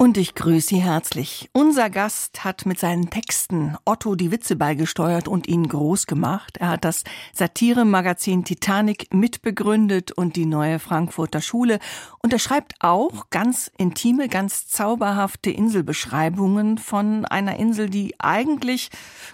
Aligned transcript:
Und 0.00 0.16
ich 0.16 0.34
grüße 0.34 0.68
Sie 0.68 0.82
herzlich. 0.82 1.50
Unser 1.52 1.90
Gast 1.90 2.42
hat 2.42 2.64
mit 2.64 2.78
seinen 2.78 3.10
Texten 3.10 3.76
Otto 3.84 4.14
die 4.14 4.30
Witze 4.30 4.56
beigesteuert 4.56 5.28
und 5.28 5.46
ihn 5.46 5.68
groß 5.68 6.06
gemacht. 6.06 6.56
Er 6.56 6.68
hat 6.70 6.86
das 6.86 7.04
Satiremagazin 7.34 8.42
Titanic 8.42 9.12
mitbegründet 9.12 10.10
und 10.10 10.36
die 10.36 10.46
neue 10.46 10.78
Frankfurter 10.78 11.42
Schule. 11.42 11.80
Und 12.22 12.32
er 12.32 12.38
schreibt 12.38 12.76
auch 12.80 13.28
ganz 13.28 13.70
intime, 13.76 14.28
ganz 14.28 14.68
zauberhafte 14.68 15.50
Inselbeschreibungen 15.50 16.78
von 16.78 17.26
einer 17.26 17.56
Insel, 17.56 17.90
die 17.90 18.18
eigentlich 18.18 18.88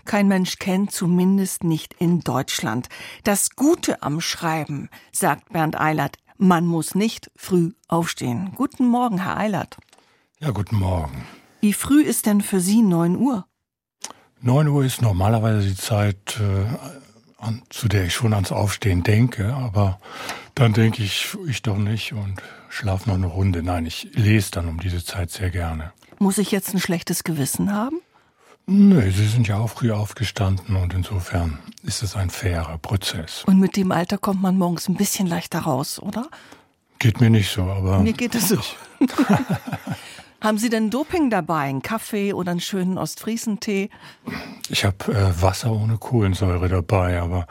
kein 0.05 0.27
Mensch 0.27 0.59
kennt, 0.59 0.91
zumindest 0.91 1.63
nicht 1.63 1.95
in 2.01 2.23
Deutschland. 2.23 2.89
Das 3.23 3.51
Gute 3.51 4.03
am 4.03 4.21
Schreiben, 4.21 4.91
sagt 5.13 5.53
Bernd 5.53 5.81
Eilert, 5.81 6.17
man 6.39 6.67
muss 6.67 6.97
nicht 6.97 7.31
früh 7.37 7.73
aufstehen. 7.87 8.51
Guten 8.57 8.89
Morgen, 8.89 9.23
Herr 9.23 9.37
Eilert. 9.37 9.77
Ja, 10.39 10.51
guten 10.51 10.77
Morgen. 10.77 11.25
Wie 11.63 11.73
früh 11.73 12.03
ist 12.03 12.27
denn 12.27 12.43
für 12.43 12.61
Sie 12.61 12.83
9 12.83 13.17
Uhr? 13.17 13.47
9 14.43 14.69
Uhr 14.69 14.85
ist 14.85 15.01
normalerweise 15.01 15.67
die 15.67 15.75
Zeit, 15.75 16.39
äh, 16.39 17.43
an, 17.43 17.63
zu 17.71 17.89
der 17.89 18.05
ich 18.05 18.15
schon 18.15 18.35
ans 18.35 18.53
Aufstehen 18.53 19.03
denke, 19.03 19.55
aber 19.55 19.99
dann 20.55 20.75
denke 20.75 21.03
ich, 21.03 21.35
ich 21.49 21.63
doch 21.63 21.79
nicht 21.79 22.13
und 22.13 22.43
schlafe 22.69 23.09
noch 23.09 23.17
eine 23.17 23.29
Runde. 23.29 23.63
Nein, 23.63 23.87
ich 23.87 24.11
lese 24.13 24.51
dann 24.51 24.69
um 24.69 24.79
diese 24.79 25.03
Zeit 25.03 25.31
sehr 25.31 25.49
gerne. 25.49 25.93
Muss 26.19 26.37
ich 26.37 26.51
jetzt 26.51 26.75
ein 26.75 26.81
schlechtes 26.81 27.25
Gewissen 27.25 27.73
haben? 27.73 28.03
Nee, 28.67 29.11
Sie 29.13 29.29
sind 29.29 29.49
ja 29.49 29.57
auch 29.57 29.71
früh 29.71 29.91
aufgestanden 29.91 30.77
und 30.77 30.93
insofern 30.93 31.61
ist 31.83 32.03
es 32.03 32.15
ein 32.15 32.29
fairer 32.29 32.77
Prozess. 32.77 33.43
Und 33.47 33.59
mit 33.59 33.75
dem 33.77 33.91
Alter 33.91 34.19
kommt 34.19 34.43
man 34.43 34.59
morgens 34.59 34.87
ein 34.87 34.97
bisschen 34.97 35.27
leichter 35.27 35.61
raus, 35.61 35.99
oder? 35.99 36.29
Geht 36.99 37.23
mir 37.23 37.31
nicht 37.31 37.51
so, 37.51 37.63
aber. 37.63 38.01
Mir 38.01 38.13
geht 38.13 38.35
es 38.35 38.49
so. 38.51 38.59
Haben 40.47 40.59
Sie 40.59 40.69
denn 40.69 40.91
Doping 40.91 41.29
dabei? 41.29 41.63
Einen 41.63 41.83
Kaffee 41.83 42.33
oder 42.33 42.53
einen 42.53 42.61
schönen 42.61 42.99
Ostfriesentee? 42.99 43.91
Ich 44.69 44.85
habe 44.85 45.13
äh, 45.13 45.43
Wasser 45.43 45.73
ohne 45.73 45.99
Kohlensäure 45.99 46.69
dabei, 46.69 47.21
aber 47.21 47.49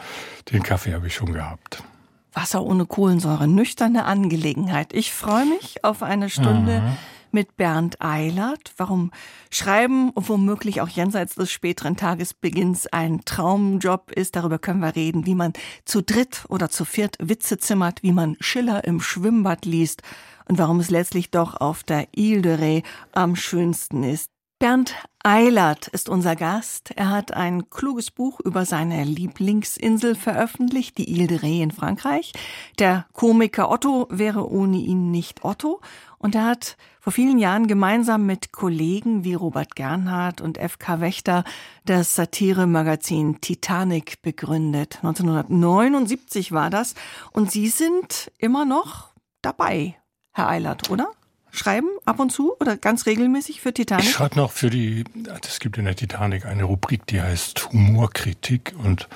den 0.50 0.64
Kaffee 0.64 0.94
habe 0.94 1.08
ich 1.08 1.14
schon 1.14 1.34
gehabt. 1.34 1.84
Wasser 2.32 2.64
ohne 2.64 2.86
Kohlensäure, 2.86 3.50
nüchterne 3.50 4.06
Angelegenheit. 4.06 4.94
Ich 4.94 5.12
freue 5.12 5.46
mich 5.46 5.84
auf 5.84 6.04
eine 6.04 6.30
Stunde 6.30 6.80
mhm. 6.80 6.98
mit 7.34 7.58
Bernd 7.58 8.02
Eilert. 8.02 8.72
Warum 8.78 9.12
Schreiben 9.52 10.12
und 10.12 10.30
womöglich 10.30 10.80
auch 10.80 10.88
jenseits 10.88 11.36
des 11.36 11.52
späteren 11.52 11.98
Tagesbeginns 11.98 12.88
ein 12.88 13.26
Traumjob 13.26 14.10
ist, 14.12 14.38
darüber 14.38 14.58
können 14.58 14.80
wir 14.80 14.96
reden, 14.96 15.26
wie 15.26 15.36
man 15.36 15.52
zu 15.84 16.02
dritt 16.02 16.46
oder 16.48 16.70
zu 16.70 16.86
viert 16.86 17.18
Witze 17.20 17.58
zimmert, 17.58 18.04
wie 18.04 18.14
man 18.14 18.38
Schiller 18.40 18.86
im 18.86 19.02
Schwimmbad 19.02 19.66
liest 19.66 20.02
und 20.48 20.58
warum 20.58 20.80
es 20.80 20.90
letztlich 20.90 21.32
doch 21.32 21.60
auf 21.60 21.84
der 21.84 22.08
Ile 22.16 22.42
de 22.42 22.56
Ré 22.56 22.84
am 23.12 23.36
schönsten 23.36 24.04
ist. 24.04 24.32
Bernd 24.58 24.96
Eilert 25.22 25.90
ist 25.90 26.08
unser 26.08 26.38
Gast. 26.38 26.92
Er 26.96 27.10
hat 27.10 27.34
ein 27.34 27.70
kluges 27.70 28.10
Buch 28.10 28.40
über 28.40 28.64
seine 28.64 29.04
Lieblingsinsel 29.04 30.16
veröffentlicht, 30.16 30.98
die 30.98 31.10
Ile 31.10 31.28
de 31.28 31.40
Ré 31.40 31.62
in 31.62 31.72
Frankreich. 31.72 32.32
Der 32.80 33.06
Komiker 33.12 33.70
Otto 33.70 34.08
wäre 34.10 34.50
ohne 34.50 34.78
ihn 34.78 35.12
nicht 35.12 35.44
Otto. 35.44 35.82
Und 36.20 36.36
er 36.36 36.46
hat 36.46 36.78
vor 37.02 37.12
vielen 37.12 37.38
Jahren 37.38 37.68
gemeinsam 37.68 38.26
mit 38.26 38.54
Kollegen 38.54 39.26
wie 39.26 39.34
Robert 39.34 39.76
Gernhardt 39.76 40.40
und 40.40 40.58
F.K. 40.58 41.02
Wächter 41.02 41.44
das 41.84 42.16
Satiremagazin 42.16 43.42
Titanic 43.42 44.22
begründet. 44.22 45.00
1979 45.04 46.54
war 46.54 46.70
das. 46.70 46.96
Und 47.34 47.52
Sie 47.52 47.68
sind 47.68 48.32
immer 48.38 48.64
noch 48.64 49.10
dabei 49.42 49.98
Herr 50.36 50.50
Eilert, 50.50 50.90
oder? 50.90 51.12
Schreiben 51.50 51.88
ab 52.04 52.20
und 52.20 52.30
zu 52.30 52.54
oder 52.60 52.76
ganz 52.76 53.06
regelmäßig 53.06 53.62
für 53.62 53.74
Titanic? 53.74 54.04
Ich 54.04 54.12
schreibe 54.12 54.36
noch 54.36 54.52
für 54.52 54.70
die, 54.70 55.06
es 55.48 55.62
gibt 55.62 55.78
in 55.78 55.86
der 55.86 55.96
Titanic 55.96 56.46
eine 56.46 56.66
Rubrik, 56.66 57.08
die 57.08 57.22
heißt 57.22 57.72
Humorkritik 57.72 58.76
und 58.84 59.08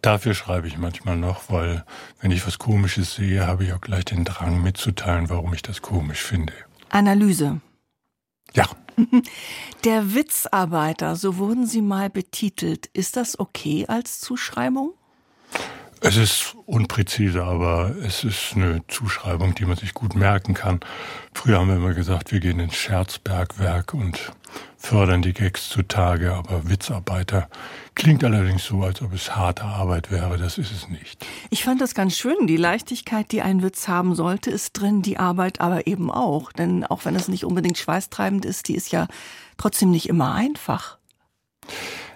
dafür 0.00 0.32
schreibe 0.32 0.68
ich 0.68 0.78
manchmal 0.78 1.18
noch, 1.18 1.50
weil 1.50 1.84
wenn 2.22 2.30
ich 2.30 2.46
was 2.46 2.58
Komisches 2.58 3.16
sehe, 3.16 3.46
habe 3.46 3.64
ich 3.64 3.74
auch 3.74 3.82
gleich 3.82 4.06
den 4.06 4.24
Drang 4.24 4.62
mitzuteilen, 4.62 5.28
warum 5.28 5.52
ich 5.52 5.60
das 5.60 5.82
komisch 5.82 6.22
finde. 6.22 6.54
Analyse. 6.88 7.60
Ja. 8.54 8.64
Der 9.84 10.14
Witzarbeiter, 10.14 11.16
so 11.16 11.36
wurden 11.36 11.66
Sie 11.66 11.82
mal 11.82 12.08
betitelt. 12.08 12.86
Ist 12.94 13.16
das 13.16 13.38
okay 13.38 13.84
als 13.88 14.20
Zuschreibung? 14.20 14.94
Es 16.04 16.16
ist 16.16 16.56
unpräzise, 16.66 17.44
aber 17.44 17.94
es 18.04 18.24
ist 18.24 18.54
eine 18.56 18.84
Zuschreibung, 18.88 19.54
die 19.54 19.64
man 19.64 19.76
sich 19.76 19.94
gut 19.94 20.16
merken 20.16 20.52
kann. 20.52 20.80
Früher 21.32 21.60
haben 21.60 21.68
wir 21.68 21.76
immer 21.76 21.94
gesagt, 21.94 22.32
wir 22.32 22.40
gehen 22.40 22.58
ins 22.58 22.74
Scherzbergwerk 22.74 23.94
und 23.94 24.32
fördern 24.76 25.22
die 25.22 25.32
Gags 25.32 25.68
zutage, 25.68 26.34
aber 26.34 26.68
Witzarbeiter 26.68 27.48
klingt 27.94 28.24
allerdings 28.24 28.64
so, 28.64 28.82
als 28.82 29.00
ob 29.00 29.12
es 29.12 29.36
harte 29.36 29.62
Arbeit 29.62 30.10
wäre. 30.10 30.38
Das 30.38 30.58
ist 30.58 30.72
es 30.72 30.88
nicht. 30.88 31.24
Ich 31.50 31.62
fand 31.62 31.80
das 31.80 31.94
ganz 31.94 32.16
schön. 32.16 32.48
Die 32.48 32.56
Leichtigkeit, 32.56 33.30
die 33.30 33.40
ein 33.40 33.62
Witz 33.62 33.86
haben 33.86 34.16
sollte, 34.16 34.50
ist 34.50 34.72
drin, 34.72 35.02
die 35.02 35.18
Arbeit 35.18 35.60
aber 35.60 35.86
eben 35.86 36.10
auch. 36.10 36.50
Denn 36.50 36.84
auch 36.84 37.04
wenn 37.04 37.14
es 37.14 37.28
nicht 37.28 37.44
unbedingt 37.44 37.78
schweißtreibend 37.78 38.44
ist, 38.44 38.66
die 38.66 38.74
ist 38.74 38.90
ja 38.90 39.06
trotzdem 39.56 39.92
nicht 39.92 40.08
immer 40.08 40.34
einfach. 40.34 40.98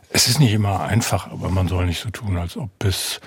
Es 0.09 0.27
ist 0.27 0.41
nicht 0.41 0.53
immer 0.53 0.81
einfach, 0.81 1.31
aber 1.31 1.51
man 1.51 1.69
soll 1.69 1.87
nicht 1.87 2.01
so 2.01 2.11
tun, 2.11 2.37
als 2.37 2.57
ob 2.57 2.71
es 2.85 3.21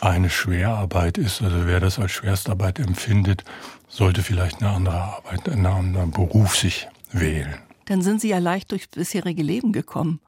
eine 0.00 0.30
Schwerarbeit 0.30 1.18
ist. 1.18 1.42
Also 1.42 1.66
wer 1.66 1.80
das 1.80 1.98
als 1.98 2.12
Schwerstarbeit 2.12 2.78
empfindet, 2.78 3.44
sollte 3.88 4.22
vielleicht 4.22 4.62
eine 4.62 4.70
andere 4.70 5.00
Arbeit, 5.00 5.48
einen 5.48 5.66
anderen 5.66 6.10
Beruf 6.10 6.56
sich 6.56 6.88
wählen. 7.12 7.54
Dann 7.86 8.02
sind 8.02 8.20
Sie 8.20 8.28
ja 8.28 8.38
leicht 8.38 8.72
durchs 8.72 8.88
bisherige 8.88 9.42
Leben 9.42 9.72
gekommen. 9.72 10.20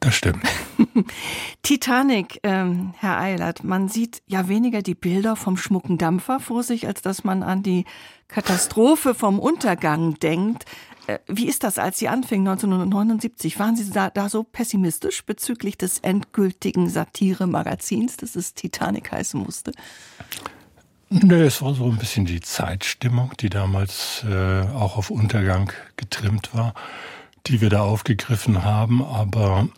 Das 0.00 0.14
stimmt. 0.16 0.44
Titanic, 1.62 2.38
ähm, 2.42 2.92
Herr 2.98 3.18
Eilert, 3.18 3.64
man 3.64 3.88
sieht 3.88 4.22
ja 4.26 4.48
weniger 4.48 4.82
die 4.82 4.94
Bilder 4.94 5.34
vom 5.34 5.56
schmucken 5.56 5.96
Dampfer 5.96 6.40
vor 6.40 6.62
sich, 6.62 6.86
als 6.86 7.00
dass 7.00 7.24
man 7.24 7.42
an 7.42 7.62
die 7.62 7.86
Katastrophe 8.28 9.14
vom 9.14 9.38
Untergang 9.38 10.18
denkt. 10.18 10.66
Äh, 11.06 11.18
wie 11.26 11.46
ist 11.46 11.64
das, 11.64 11.78
als 11.78 11.98
Sie 11.98 12.08
anfingen 12.08 12.48
1979? 12.48 13.58
Waren 13.58 13.76
Sie 13.76 13.90
da, 13.90 14.10
da 14.10 14.28
so 14.28 14.42
pessimistisch 14.42 15.24
bezüglich 15.24 15.76
des 15.76 15.98
endgültigen 16.00 16.88
Satire-Magazins, 16.88 18.16
das 18.16 18.36
es 18.36 18.54
Titanic 18.54 19.12
heißen 19.12 19.40
musste? 19.40 19.72
Nee, 21.10 21.42
es 21.42 21.62
war 21.62 21.74
so 21.74 21.84
ein 21.84 21.98
bisschen 21.98 22.24
die 22.24 22.40
Zeitstimmung, 22.40 23.32
die 23.38 23.50
damals 23.50 24.24
äh, 24.28 24.62
auch 24.74 24.96
auf 24.96 25.10
Untergang 25.10 25.72
getrimmt 25.96 26.54
war, 26.54 26.74
die 27.46 27.60
wir 27.60 27.70
da 27.70 27.82
aufgegriffen 27.82 28.64
haben. 28.64 29.04
Aber 29.04 29.68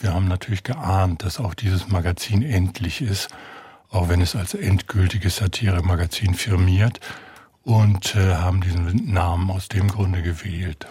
wir 0.00 0.14
haben 0.14 0.26
natürlich 0.26 0.64
geahnt, 0.64 1.24
dass 1.24 1.38
auch 1.38 1.54
dieses 1.54 1.88
Magazin 1.88 2.42
endlich 2.42 3.02
ist, 3.02 3.28
auch 3.90 4.08
wenn 4.08 4.22
es 4.22 4.34
als 4.34 4.54
endgültiges 4.54 5.36
Satire-Magazin 5.36 6.34
firmiert 6.34 7.00
und 7.64 8.14
äh, 8.14 8.34
haben 8.34 8.60
diesen 8.60 9.12
Namen 9.12 9.50
aus 9.50 9.68
dem 9.68 9.88
Grunde 9.88 10.22
gewählt. 10.22 10.86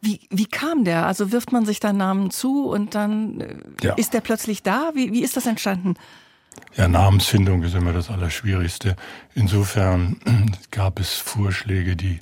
Wie, 0.00 0.20
wie 0.30 0.46
kam 0.46 0.84
der? 0.84 1.06
Also 1.06 1.32
wirft 1.32 1.52
man 1.52 1.66
sich 1.66 1.80
da 1.80 1.92
Namen 1.92 2.30
zu 2.30 2.68
und 2.68 2.94
dann 2.94 3.40
äh, 3.40 3.54
ja. 3.82 3.94
ist 3.94 4.14
der 4.14 4.20
plötzlich 4.20 4.62
da? 4.62 4.90
Wie, 4.94 5.12
wie 5.12 5.22
ist 5.22 5.36
das 5.36 5.46
entstanden? 5.46 5.94
Ja, 6.76 6.88
Namensfindung 6.88 7.62
ist 7.62 7.74
immer 7.74 7.92
das 7.92 8.10
Allerschwierigste. 8.10 8.96
Insofern 9.34 10.18
gab 10.70 11.00
es 11.00 11.14
Vorschläge, 11.14 11.96
die 11.96 12.18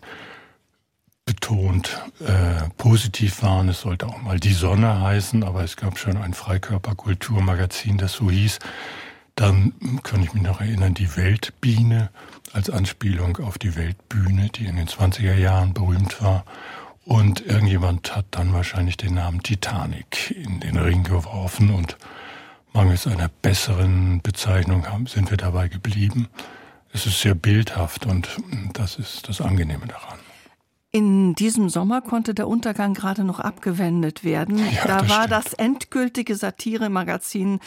betont 1.24 2.00
äh, 2.20 2.68
positiv 2.76 3.42
waren. 3.42 3.68
Es 3.68 3.80
sollte 3.80 4.06
auch 4.06 4.20
mal 4.22 4.38
die 4.38 4.52
Sonne 4.52 5.00
heißen, 5.00 5.42
aber 5.42 5.64
es 5.64 5.76
gab 5.76 5.98
schon 5.98 6.16
ein 6.16 6.34
Freikörperkulturmagazin, 6.34 7.98
das 7.98 8.12
so 8.12 8.30
hieß. 8.30 8.58
Dann 9.34 9.72
kann 10.02 10.22
ich 10.22 10.32
mich 10.32 10.42
noch 10.42 10.60
erinnern, 10.60 10.94
die 10.94 11.16
Weltbiene 11.16 12.10
als 12.54 12.70
Anspielung 12.70 13.38
auf 13.38 13.58
die 13.58 13.76
Weltbühne, 13.76 14.48
die 14.48 14.66
in 14.66 14.76
den 14.76 14.86
20er 14.86 15.34
Jahren 15.34 15.74
berühmt 15.74 16.22
war. 16.22 16.44
Und 17.04 17.44
irgendjemand 17.44 18.16
hat 18.16 18.26
dann 18.30 18.54
wahrscheinlich 18.54 18.96
den 18.96 19.14
Namen 19.14 19.42
Titanic 19.42 20.30
in 20.30 20.60
den 20.60 20.78
Ring 20.78 21.02
geworfen 21.02 21.70
und 21.70 21.98
mangels 22.72 23.06
einer 23.06 23.28
besseren 23.28 24.22
Bezeichnung 24.22 24.86
haben, 24.86 25.06
sind 25.06 25.30
wir 25.30 25.36
dabei 25.36 25.68
geblieben. 25.68 26.28
Es 26.92 27.06
ist 27.06 27.20
sehr 27.20 27.34
bildhaft 27.34 28.06
und 28.06 28.28
das 28.72 28.96
ist 28.96 29.28
das 29.28 29.40
Angenehme 29.40 29.86
daran. 29.86 30.18
In 30.92 31.34
diesem 31.34 31.68
Sommer 31.68 32.02
konnte 32.02 32.34
der 32.34 32.46
Untergang 32.46 32.94
gerade 32.94 33.24
noch 33.24 33.40
abgewendet 33.40 34.22
werden. 34.22 34.58
Ja, 34.58 34.86
da 34.86 34.98
das 34.98 35.08
war 35.08 35.24
stimmt. 35.24 35.32
das 35.32 35.52
endgültige 35.54 36.36
Satire-Magazin 36.36 37.58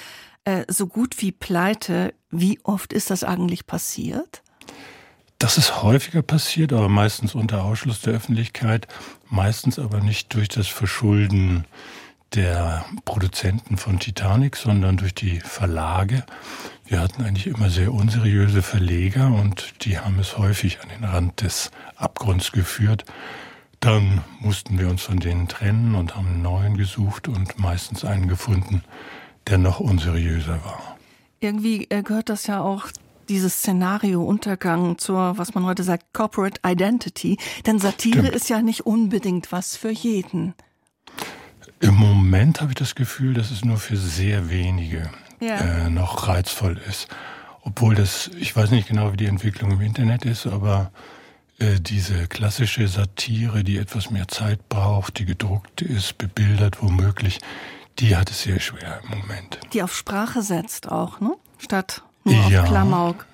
äh, 0.45 0.63
so 0.69 0.88
gut 0.88 1.22
wie 1.22 1.33
pleite. 1.33 2.13
Wie 2.30 2.60
oft 2.63 2.94
ist 2.94 3.10
das 3.10 3.25
eigentlich 3.25 3.68
passiert? 3.68 4.44
Das 5.39 5.60
ist 5.60 5.84
häufiger 5.84 6.24
passiert, 6.24 6.74
aber 6.74 6.89
meistens 6.89 7.36
unter 7.36 7.63
Ausschluss 7.63 8.01
der 8.01 8.13
Öffentlichkeit, 8.13 8.88
meistens 9.30 9.78
aber 9.78 10.00
nicht 10.00 10.34
durch 10.34 10.50
das 10.50 10.68
Verschulden 10.68 11.66
der 12.34 12.86
Produzenten 13.06 13.78
von 13.78 14.00
Titanic, 14.00 14.56
sondern 14.56 14.98
durch 14.98 15.13
die 15.13 15.39
Verlage. 15.39 16.25
Wir 16.86 17.00
hatten 17.00 17.24
eigentlich 17.24 17.48
immer 17.48 17.69
sehr 17.69 17.94
unseriöse 17.94 18.62
Verleger 18.62 19.28
und 19.28 19.86
die 19.86 20.00
haben 20.00 20.19
es 20.19 20.38
häufig 20.38 20.80
an 20.81 20.89
den 20.89 21.04
Rand 21.04 21.42
des 21.42 21.72
Abgrunds 21.95 22.51
geführt. 22.51 23.06
Dann 23.80 24.24
mussten 24.40 24.80
wir 24.80 24.90
uns 24.90 25.04
von 25.04 25.19
denen 25.19 25.48
trennen 25.48 25.94
und 25.95 26.16
haben 26.16 26.28
einen 26.28 26.42
neuen 26.42 26.78
gesucht 26.78 27.28
und 27.28 27.60
meistens 27.60 28.04
einen 28.04 28.28
gefunden, 28.28 28.83
der 29.48 29.60
noch 29.60 29.80
unseriöser 29.80 30.63
war. 30.66 30.98
Irgendwie 31.40 31.86
äh, 31.92 32.01
gehört 32.01 32.30
das 32.30 32.48
ja 32.48 32.62
auch 32.62 32.88
dieses 33.29 33.59
Szenario 33.59 34.24
Untergang 34.24 34.97
zur, 34.97 35.38
was 35.38 35.53
man 35.53 35.65
heute 35.65 35.83
sagt, 35.83 36.13
Corporate 36.13 36.62
Identity. 36.65 37.38
Denn 37.65 37.79
Satire 37.79 38.19
Stimmt. 38.19 38.35
ist 38.35 38.50
ja 38.50 38.62
nicht 38.62 38.85
unbedingt 38.85 39.51
was 39.51 39.75
für 39.75 39.91
jeden. 39.91 40.53
Im 41.79 41.95
Moment 41.95 42.62
habe 42.62 42.71
ich 42.71 42.75
das 42.75 42.95
Gefühl, 42.95 43.33
dass 43.33 43.51
es 43.51 43.63
nur 43.63 43.77
für 43.77 43.97
sehr 43.97 44.50
wenige 44.50 45.09
ja. 45.39 45.57
äh, 45.57 45.89
noch 45.89 46.27
reizvoll 46.27 46.79
ist. 46.89 47.07
Obwohl 47.62 47.95
das, 47.95 48.31
ich 48.39 48.56
weiß 48.56 48.71
nicht 48.71 48.88
genau, 48.88 49.12
wie 49.12 49.18
die 49.18 49.25
Entwicklung 49.25 49.71
im 49.71 49.81
Internet 49.81 50.25
ist, 50.25 50.47
aber 50.47 50.91
äh, 51.59 51.80
diese 51.80 52.27
klassische 52.27 52.88
Satire, 52.88 53.63
die 53.63 53.77
etwas 53.77 54.09
mehr 54.09 54.27
Zeit 54.27 54.69
braucht, 54.69 55.19
die 55.19 55.25
gedruckt 55.25 55.81
ist, 55.81 56.18
bebildert 56.18 56.81
womöglich, 56.81 57.39
die 58.00 58.15
hat 58.15 58.31
es 58.31 58.44
sehr 58.44 58.59
schwer 58.59 59.01
im 59.03 59.19
Moment. 59.19 59.59
Die 59.73 59.83
auf 59.83 59.95
Sprache 59.95 60.41
setzt 60.41 60.89
auch, 60.89 61.19
ne? 61.19 61.33
Statt 61.57 62.03
nur 62.27 62.50
ja. 62.50 62.63
auf 62.63 62.69
Klamauk. 62.69 63.25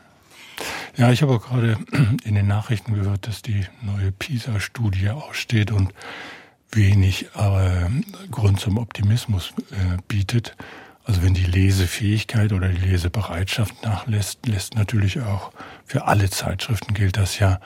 Ja, 0.95 1.12
ich 1.12 1.22
habe 1.22 1.34
auch 1.34 1.42
gerade 1.42 1.78
in 2.24 2.36
den 2.36 2.48
Nachrichten 2.48 2.94
gehört, 2.94 3.28
dass 3.28 3.42
die 3.42 3.66
neue 3.81 4.12
PISA-Studie 4.12 5.10
aussteht 5.10 5.72
und 5.72 5.94
wenig 6.72 7.28
äh, 7.36 7.90
Grund 8.31 8.60
zum 8.60 8.78
Optimismus 8.78 9.54
äh, 9.72 9.98
bietet. 10.07 10.56
Also 11.06 11.22
wenn 11.22 11.34
die 11.34 11.44
Lesefähigkeit 11.44 12.54
oder 12.54 12.69
die 12.69 12.80
Lesebereitschaft 12.80 13.84
nachlässt, 13.84 14.45
lässt 14.45 14.75
natürlich 14.75 15.19
auch 15.22 15.51
für 15.86 16.06
alle 16.06 16.30
Zeitschriften 16.30 16.94
gilt 16.94 17.18
das 17.18 17.39
ja 17.39 17.60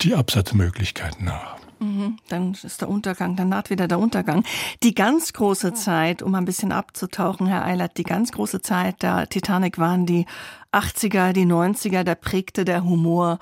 die 0.00 0.14
Absatzmöglichkeiten 0.14 1.26
nach. 1.26 1.56
Mhm, 1.78 2.18
dann 2.28 2.56
ist 2.62 2.80
der 2.80 2.88
Untergang, 2.88 3.36
dann 3.36 3.48
naht 3.48 3.70
wieder 3.70 3.88
der 3.88 3.98
Untergang. 3.98 4.44
Die 4.82 4.94
ganz 4.94 5.32
große 5.32 5.74
Zeit, 5.74 6.22
um 6.22 6.34
ein 6.34 6.44
bisschen 6.44 6.72
abzutauchen, 6.72 7.46
Herr 7.46 7.64
Eilert, 7.64 7.96
die 7.98 8.04
ganz 8.04 8.32
große 8.32 8.60
Zeit 8.62 9.02
der 9.02 9.28
Titanic 9.28 9.78
waren 9.78 10.06
die 10.06 10.26
80er, 10.72 11.32
die 11.32 11.46
90er, 11.46 12.02
da 12.04 12.14
prägte 12.14 12.64
der 12.64 12.84
Humor 12.84 13.38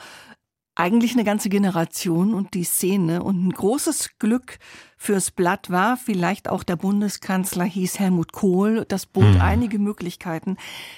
eigentlich 0.74 1.12
eine 1.12 1.24
ganze 1.24 1.48
Generation 1.48 2.34
und 2.34 2.54
die 2.54 2.64
Szene. 2.64 3.22
Und 3.22 3.46
ein 3.46 3.52
großes 3.52 4.18
Glück 4.18 4.58
fürs 4.96 5.30
Blatt 5.30 5.70
war, 5.70 5.96
vielleicht 5.96 6.48
auch 6.48 6.62
der 6.62 6.76
Bundeskanzler 6.76 7.64
hieß 7.64 7.98
Helmut 7.98 8.32
Kohl. 8.32 8.84
Das 8.88 9.06
bot 9.06 9.24
mhm. 9.24 9.40
einige 9.40 9.78
Möglichkeiten. 9.78 10.56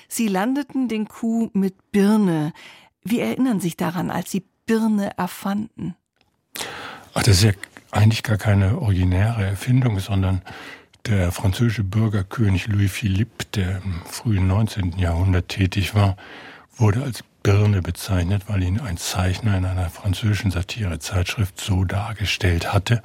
Sie 0.09 0.29
landeten 0.29 0.89
den 0.89 1.09
Coup 1.09 1.55
mit 1.55 1.91
Birne. 1.91 2.53
Wie 3.03 3.21
erinnern 3.21 3.61
Sie 3.61 3.69
sich 3.69 3.77
daran, 3.77 4.11
als 4.11 4.31
Sie 4.31 4.45
Birne 4.67 5.17
erfanden? 5.19 5.97
Ach, 7.17 7.23
das 7.23 7.37
ist 7.37 7.45
ja 7.45 7.53
eigentlich 7.93 8.25
gar 8.25 8.37
keine 8.37 8.81
originäre 8.81 9.45
Erfindung, 9.45 10.01
sondern 10.01 10.43
der 11.07 11.31
französische 11.31 11.85
Bürgerkönig 11.85 12.67
Louis 12.67 12.91
Philippe, 12.91 13.45
der 13.55 13.83
im 13.83 14.03
frühen 14.05 14.49
19. 14.49 14.99
Jahrhundert 14.99 15.49
tätig 15.49 15.95
war, 15.95 16.17
wurde 16.77 17.05
als 17.05 17.23
Birne 17.45 17.83
bezeichnet, 17.83 18.45
weil 18.49 18.65
ihn 18.65 18.81
ein 18.81 18.97
Zeichner 18.97 19.57
in 19.57 19.65
einer 19.65 19.91
französischen 19.91 20.51
Satirezeitschrift 20.51 21.61
so 21.61 21.85
dargestellt 21.85 22.73
hatte. 22.73 23.01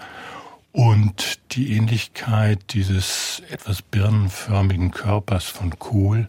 Und 0.72 1.40
die 1.52 1.76
Ähnlichkeit 1.76 2.74
dieses 2.74 3.44
etwas 3.52 3.84
birnenförmigen 3.84 4.90
Körpers 4.90 5.44
von 5.46 5.78
Kohl, 5.78 6.28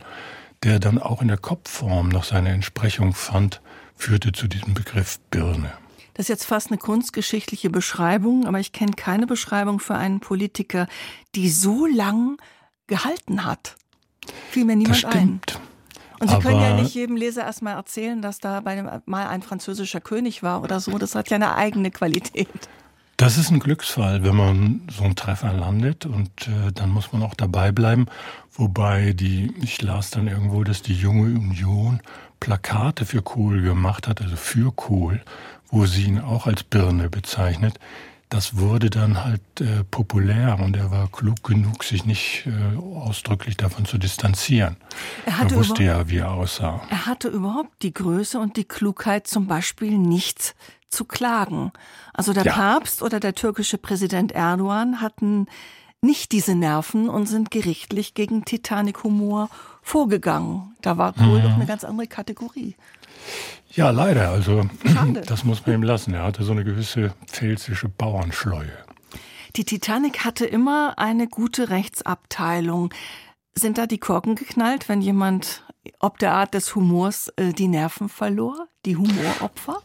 der 0.65 0.81
dann 0.81 0.99
auch 0.99 1.23
in 1.23 1.29
der 1.29 1.39
Kopfform 1.39 2.11
noch 2.11 2.25
seine 2.25 2.51
Entsprechung 2.51 3.15
fand, 3.15 3.63
führte 3.97 4.33
zu 4.33 4.49
diesem 4.49 4.75
Begriff 4.75 5.19
Birne. 5.31 5.73
Das 6.21 6.27
ist 6.27 6.29
jetzt 6.29 6.45
fast 6.45 6.69
eine 6.71 6.77
kunstgeschichtliche 6.77 7.71
Beschreibung, 7.71 8.47
aber 8.47 8.61
ich 8.61 8.73
kenne 8.73 8.93
keine 8.93 9.27
Beschreibung 9.27 9.81
für 9.81 9.95
einen 9.95 10.21
Politiker, 10.21 10.87
die 11.35 11.49
so 11.49 11.87
lang 11.87 12.37
gehalten 12.89 13.47
hat. 13.47 13.77
Fiel 14.51 14.67
mir 14.67 14.77
niemand 14.77 15.03
das 15.03 15.11
stimmt. 15.11 15.57
ein. 15.57 16.21
Und 16.21 16.29
Sie 16.29 16.39
können 16.41 16.61
ja 16.61 16.75
nicht 16.75 16.95
jedem 16.95 17.17
Leser 17.17 17.45
erstmal 17.45 17.75
erzählen, 17.75 18.21
dass 18.21 18.39
da 18.39 18.61
bei 18.61 18.75
dem 18.75 18.91
mal 19.07 19.29
ein 19.29 19.41
französischer 19.41 20.03
König 20.03 20.43
war 20.43 20.63
oder 20.63 20.79
so. 20.79 20.99
Das 20.99 21.15
hat 21.15 21.31
ja 21.31 21.37
eine 21.37 21.55
eigene 21.55 21.91
Qualität. 21.91 22.49
Das 23.17 23.39
ist 23.39 23.51
ein 23.51 23.59
Glücksfall, 23.59 24.23
wenn 24.23 24.37
man 24.37 24.83
so 24.91 25.05
einen 25.05 25.17
Treffer 25.17 25.55
landet 25.55 26.05
und 26.05 26.49
äh, 26.49 26.71
dann 26.75 26.91
muss 26.91 27.15
man 27.15 27.23
auch 27.23 27.35
dabei 27.35 27.73
bleiben. 27.73 28.05
Wobei 28.53 29.15
die, 29.15 29.55
ich 29.63 29.81
las 29.81 30.11
dann 30.11 30.29
irgendwo, 30.29 30.65
dass 30.65 30.83
die 30.83 30.95
junge 30.95 31.39
Union 31.39 32.01
Plakate 32.41 33.05
für 33.05 33.23
Kohl 33.23 33.63
gemacht 33.63 34.09
hat, 34.09 34.23
also 34.23 34.37
für 34.37 34.73
Kohl, 34.73 35.23
wo 35.71 35.87
sie 35.87 36.05
ihn 36.05 36.21
auch 36.21 36.47
als 36.47 36.63
Birne 36.63 37.09
bezeichnet 37.09 37.79
das 38.31 38.57
wurde 38.57 38.91
dann 38.91 39.25
halt 39.25 39.43
äh, 39.61 39.83
populär 39.91 40.59
und 40.61 40.77
er 40.77 40.93
war 40.93 41.09
klug 41.09 41.43
genug, 41.43 41.83
sich 41.83 42.07
nicht 42.07 42.47
äh, 42.47 42.79
ausdrücklich 42.79 43.57
davon 43.57 43.85
zu 43.85 43.99
distanzieren. 43.99 44.77
Er, 45.27 45.41
er 45.41 45.55
wusste 45.57 45.83
ja, 45.83 46.09
wie 46.09 46.19
er 46.19 46.31
aussah. 46.31 46.81
Er 46.89 47.07
hatte 47.07 47.29
überhaupt 47.29 47.83
die 47.83 47.93
Größe 47.93 48.39
und 48.39 48.57
die 48.57 48.65
Klugheit, 48.65 49.27
zum 49.27 49.49
Beispiel 49.49 49.99
nicht 49.99 50.55
zu 50.89 51.05
klagen. 51.05 51.73
Also 52.15 52.33
der 52.33 52.45
ja. 52.45 52.53
Papst 52.53 53.03
oder 53.03 53.19
der 53.19 53.35
türkische 53.35 53.79
Präsident 53.79 54.31
Erdogan 54.31 55.01
hatten 55.01 55.47
nicht 56.01 56.31
diese 56.31 56.55
Nerven 56.55 57.09
und 57.09 57.27
sind 57.27 57.51
gerichtlich 57.51 58.15
gegen 58.15 58.45
Titanic-Humor 58.45 59.51
vorgegangen. 59.83 60.77
Da 60.83 60.97
war 60.97 61.13
Kohl 61.15 61.41
mhm. 61.41 61.43
doch 61.43 61.55
eine 61.55 61.67
ganz 61.67 61.83
andere 61.83 62.07
Kategorie. 62.07 62.77
Ja, 63.73 63.91
leider. 63.91 64.31
Also 64.31 64.69
Schade. 64.85 65.23
das 65.27 65.45
muss 65.45 65.67
man 65.67 65.77
ihm 65.77 65.83
lassen. 65.83 66.15
Er 66.15 66.25
hatte 66.25 66.43
so 66.43 66.53
eine 66.53 66.65
gewisse 66.65 67.15
pfälzische 67.27 67.89
Bauernschleue. 67.89 68.73
Die 69.57 69.65
Titanic 69.65 70.25
hatte 70.25 70.47
immer 70.47 70.99
eine 70.99 71.29
gute 71.29 71.71
Rechtsabteilung. 71.71 72.93
Sind 73.55 73.79
da 73.79 73.87
die 73.87 73.99
Korken 73.99 74.37
geknallt, 74.37 74.89
wenn 74.89 75.01
jemand 75.01 75.65
ob 75.99 76.19
der 76.19 76.35
Art 76.35 76.55
des 76.55 76.75
Humors 76.75 77.33
äh, 77.37 77.53
die 77.53 77.69
Nerven 77.69 78.09
verlor? 78.09 78.69
Die 78.85 78.97
Humoropfer? 78.97 79.79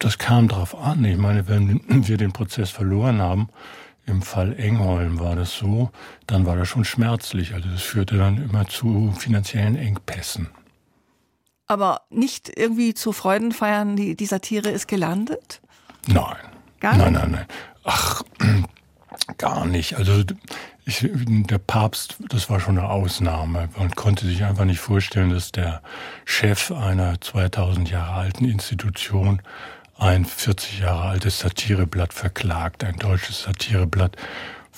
Das 0.00 0.18
kam 0.18 0.48
drauf 0.48 0.74
an. 0.74 1.04
Ich 1.04 1.16
meine, 1.16 1.48
wenn 1.48 1.80
wir 2.08 2.16
den 2.16 2.32
Prozess 2.32 2.70
verloren 2.70 3.20
haben, 3.20 3.48
im 4.04 4.22
Fall 4.22 4.58
Engholm 4.58 5.20
war 5.20 5.36
das 5.36 5.56
so, 5.56 5.90
dann 6.26 6.44
war 6.44 6.56
das 6.56 6.68
schon 6.68 6.84
schmerzlich. 6.84 7.54
Also 7.54 7.68
das 7.68 7.82
führte 7.82 8.18
dann 8.18 8.42
immer 8.42 8.66
zu 8.66 9.14
finanziellen 9.16 9.76
Engpässen 9.76 10.48
aber 11.66 12.02
nicht 12.10 12.50
irgendwie 12.56 12.94
zu 12.94 13.12
Freudenfeiern, 13.12 13.96
die, 13.96 14.14
die 14.16 14.26
Satire 14.26 14.70
ist 14.70 14.88
gelandet? 14.88 15.60
Nein. 16.06 16.36
Gar 16.80 16.96
nicht? 16.96 17.04
Nein, 17.04 17.12
nein, 17.12 17.30
nein. 17.30 17.46
Ach, 17.84 18.22
gar 19.38 19.66
nicht. 19.66 19.96
Also 19.96 20.24
ich, 20.84 21.08
der 21.14 21.58
Papst, 21.58 22.16
das 22.28 22.50
war 22.50 22.58
schon 22.58 22.78
eine 22.78 22.88
Ausnahme. 22.88 23.68
Man 23.78 23.90
konnte 23.92 24.26
sich 24.26 24.42
einfach 24.44 24.64
nicht 24.64 24.80
vorstellen, 24.80 25.30
dass 25.30 25.52
der 25.52 25.82
Chef 26.24 26.72
einer 26.72 27.20
2000 27.20 27.88
Jahre 27.90 28.14
alten 28.14 28.44
Institution 28.44 29.42
ein 29.96 30.24
40 30.24 30.80
Jahre 30.80 31.08
altes 31.08 31.38
Satireblatt 31.38 32.12
verklagt, 32.12 32.82
ein 32.82 32.96
deutsches 32.96 33.42
Satireblatt. 33.42 34.16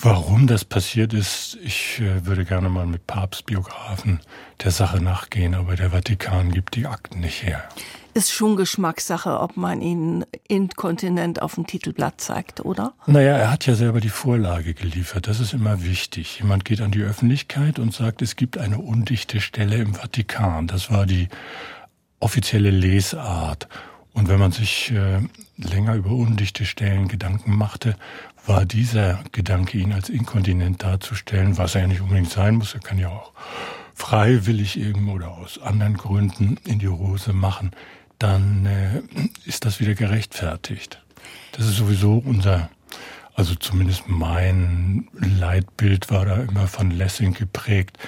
Warum 0.00 0.46
das 0.46 0.64
passiert 0.64 1.12
ist, 1.14 1.56
ich 1.62 2.00
äh, 2.00 2.26
würde 2.26 2.44
gerne 2.44 2.68
mal 2.68 2.86
mit 2.86 3.06
Papstbiografen 3.06 4.20
der 4.62 4.70
Sache 4.70 5.00
nachgehen, 5.00 5.54
aber 5.54 5.76
der 5.76 5.90
Vatikan 5.90 6.50
gibt 6.50 6.74
die 6.74 6.86
Akten 6.86 7.20
nicht 7.20 7.42
her. 7.42 7.62
Ist 8.12 8.32
schon 8.32 8.56
Geschmackssache, 8.56 9.40
ob 9.40 9.56
man 9.56 9.80
ihn 9.80 10.24
inkontinent 10.46 11.42
auf 11.42 11.56
dem 11.56 11.66
Titelblatt 11.66 12.20
zeigt, 12.20 12.64
oder? 12.64 12.94
Naja, 13.06 13.36
er 13.36 13.50
hat 13.50 13.66
ja 13.66 13.74
selber 13.74 14.00
die 14.00 14.08
Vorlage 14.08 14.72
geliefert. 14.74 15.26
Das 15.26 15.40
ist 15.40 15.52
immer 15.52 15.82
wichtig. 15.82 16.38
Jemand 16.38 16.64
geht 16.64 16.80
an 16.80 16.92
die 16.92 17.02
Öffentlichkeit 17.02 17.80
und 17.80 17.92
sagt, 17.92 18.22
es 18.22 18.36
gibt 18.36 18.56
eine 18.56 18.78
undichte 18.78 19.40
Stelle 19.40 19.76
im 19.76 19.94
Vatikan. 19.94 20.68
Das 20.68 20.92
war 20.92 21.06
die 21.06 21.28
offizielle 22.20 22.70
Lesart. 22.70 23.68
Und 24.12 24.28
wenn 24.28 24.38
man 24.38 24.52
sich 24.52 24.92
äh, 24.92 25.18
länger 25.56 25.96
über 25.96 26.10
undichte 26.10 26.66
Stellen 26.66 27.08
Gedanken 27.08 27.56
machte, 27.56 27.96
war 28.46 28.64
dieser 28.66 29.22
Gedanke, 29.32 29.78
ihn 29.78 29.92
als 29.92 30.08
inkontinent 30.08 30.82
darzustellen, 30.82 31.56
was 31.58 31.74
er 31.74 31.82
ja 31.82 31.86
nicht 31.86 32.00
unbedingt 32.00 32.30
sein 32.30 32.56
muss, 32.56 32.74
er 32.74 32.80
kann 32.80 32.98
ja 32.98 33.08
auch 33.08 33.32
freiwillig 33.94 34.78
eben 34.78 35.08
oder 35.08 35.30
aus 35.30 35.60
anderen 35.62 35.96
Gründen 35.96 36.58
in 36.64 36.78
die 36.78 36.88
Hose 36.88 37.32
machen, 37.32 37.70
dann 38.18 38.66
äh, 38.66 39.02
ist 39.44 39.64
das 39.64 39.80
wieder 39.80 39.94
gerechtfertigt. 39.94 41.00
Das 41.52 41.66
ist 41.66 41.76
sowieso 41.76 42.22
unser, 42.24 42.68
also 43.34 43.54
zumindest 43.54 44.08
mein 44.08 45.08
Leitbild 45.14 46.10
war 46.10 46.26
da 46.26 46.36
immer 46.36 46.66
von 46.66 46.90
Lessing 46.90 47.34
geprägt. 47.34 47.98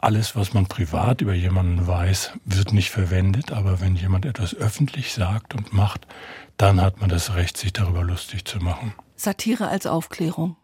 Alles, 0.00 0.34
was 0.34 0.52
man 0.52 0.66
privat 0.66 1.20
über 1.20 1.32
jemanden 1.32 1.86
weiß, 1.86 2.32
wird 2.44 2.72
nicht 2.72 2.90
verwendet, 2.90 3.52
aber 3.52 3.80
wenn 3.80 3.94
jemand 3.94 4.26
etwas 4.26 4.54
öffentlich 4.54 5.12
sagt 5.12 5.54
und 5.54 5.72
macht, 5.72 6.08
dann 6.56 6.80
hat 6.80 7.00
man 7.00 7.08
das 7.08 7.34
Recht, 7.34 7.56
sich 7.56 7.72
darüber 7.72 8.02
lustig 8.02 8.44
zu 8.44 8.58
machen. 8.58 8.94
Satire 9.22 9.68
als 9.68 9.86
Aufklärung. 9.86 10.56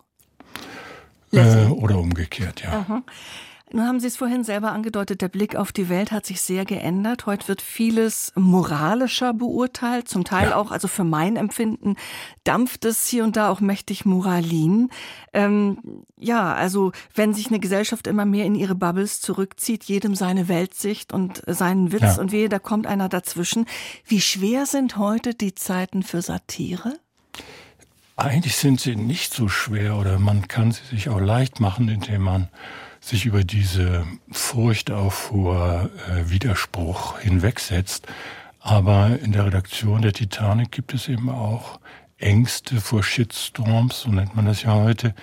Äh, 1.32 1.66
oder 1.66 1.98
umgekehrt, 1.98 2.62
ja. 2.62 2.80
Aha. 2.80 3.02
Nun 3.70 3.86
haben 3.86 4.00
Sie 4.00 4.06
es 4.06 4.16
vorhin 4.16 4.44
selber 4.44 4.72
angedeutet, 4.72 5.20
der 5.20 5.28
Blick 5.28 5.54
auf 5.54 5.72
die 5.72 5.90
Welt 5.90 6.10
hat 6.10 6.24
sich 6.24 6.40
sehr 6.40 6.64
geändert. 6.64 7.26
Heute 7.26 7.48
wird 7.48 7.60
vieles 7.60 8.32
moralischer 8.34 9.34
beurteilt, 9.34 10.08
zum 10.08 10.24
Teil 10.24 10.50
ja. 10.50 10.56
auch, 10.56 10.70
also 10.70 10.88
für 10.88 11.04
mein 11.04 11.36
Empfinden, 11.36 11.96
dampft 12.44 12.86
es 12.86 13.06
hier 13.06 13.24
und 13.24 13.36
da 13.36 13.50
auch 13.50 13.60
mächtig 13.60 14.06
Moralin. 14.06 14.88
Ähm, 15.34 16.04
ja, 16.16 16.54
also 16.54 16.92
wenn 17.14 17.34
sich 17.34 17.48
eine 17.48 17.60
Gesellschaft 17.60 18.06
immer 18.06 18.24
mehr 18.24 18.46
in 18.46 18.54
ihre 18.54 18.74
Bubbles 18.74 19.20
zurückzieht, 19.20 19.84
jedem 19.84 20.14
seine 20.14 20.48
Weltsicht 20.48 21.12
und 21.12 21.42
seinen 21.46 21.92
Witz 21.92 22.00
ja. 22.00 22.20
und 22.20 22.32
wehe, 22.32 22.48
da 22.48 22.58
kommt 22.58 22.86
einer 22.86 23.10
dazwischen. 23.10 23.66
Wie 24.06 24.22
schwer 24.22 24.64
sind 24.64 24.96
heute 24.96 25.34
die 25.34 25.54
Zeiten 25.54 26.02
für 26.02 26.22
Satire? 26.22 26.94
Eigentlich 28.18 28.56
sind 28.56 28.80
sie 28.80 28.96
nicht 28.96 29.32
so 29.32 29.48
schwer 29.48 29.94
oder 29.94 30.18
man 30.18 30.48
kann 30.48 30.72
sie 30.72 30.82
sich 30.90 31.08
auch 31.08 31.20
leicht 31.20 31.60
machen, 31.60 31.88
indem 31.88 32.22
man 32.22 32.48
sich 33.00 33.26
über 33.26 33.44
diese 33.44 34.04
Furcht 34.32 34.90
auch 34.90 35.12
vor 35.12 35.88
äh, 36.10 36.28
Widerspruch 36.28 37.20
hinwegsetzt. 37.20 38.08
Aber 38.58 39.16
in 39.22 39.30
der 39.30 39.46
Redaktion 39.46 40.02
der 40.02 40.12
Titanic 40.14 40.72
gibt 40.72 40.94
es 40.94 41.06
eben 41.06 41.30
auch 41.30 41.78
Ängste 42.18 42.80
vor 42.80 43.04
Shitstorms, 43.04 44.00
so 44.00 44.10
nennt 44.10 44.34
man 44.34 44.46
das 44.46 44.64
ja 44.64 44.74
heute, 44.74 45.14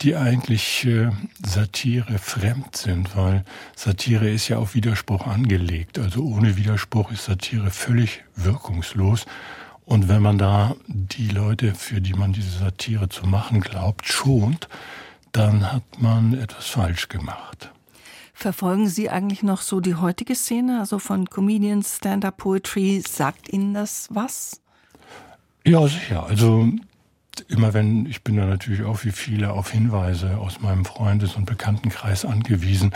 die 0.00 0.16
eigentlich 0.16 0.84
äh, 0.84 1.10
Satire 1.46 2.18
fremd 2.18 2.74
sind, 2.74 3.16
weil 3.16 3.44
Satire 3.76 4.28
ist 4.28 4.48
ja 4.48 4.58
auf 4.58 4.74
Widerspruch 4.74 5.28
angelegt. 5.28 5.96
Also 5.96 6.24
ohne 6.24 6.56
Widerspruch 6.56 7.12
ist 7.12 7.26
Satire 7.26 7.70
völlig 7.70 8.24
wirkungslos. 8.34 9.26
Und 9.84 10.08
wenn 10.08 10.22
man 10.22 10.38
da 10.38 10.76
die 10.86 11.28
Leute, 11.28 11.74
für 11.74 12.00
die 12.00 12.14
man 12.14 12.32
diese 12.32 12.58
Satire 12.58 13.08
zu 13.08 13.26
machen 13.26 13.60
glaubt, 13.60 14.06
schont, 14.06 14.68
dann 15.32 15.72
hat 15.72 15.82
man 15.98 16.34
etwas 16.34 16.66
falsch 16.66 17.08
gemacht. 17.08 17.70
Verfolgen 18.34 18.88
Sie 18.88 19.10
eigentlich 19.10 19.42
noch 19.42 19.60
so 19.60 19.80
die 19.80 19.94
heutige 19.94 20.34
Szene, 20.34 20.80
also 20.80 20.98
von 20.98 21.28
Comedians, 21.28 21.96
Stand-up 21.96 22.38
Poetry? 22.38 23.02
Sagt 23.06 23.52
Ihnen 23.52 23.74
das 23.74 24.08
was? 24.10 24.60
Ja, 25.64 25.86
sicher. 25.86 26.26
Also 26.26 26.68
immer 27.48 27.72
wenn, 27.72 28.06
ich 28.06 28.22
bin 28.22 28.36
da 28.36 28.46
natürlich 28.46 28.82
auch 28.82 29.04
wie 29.04 29.12
viele 29.12 29.52
auf 29.52 29.70
Hinweise 29.70 30.38
aus 30.38 30.60
meinem 30.60 30.84
Freundes- 30.84 31.36
und 31.36 31.44
Bekanntenkreis 31.44 32.24
angewiesen. 32.24 32.92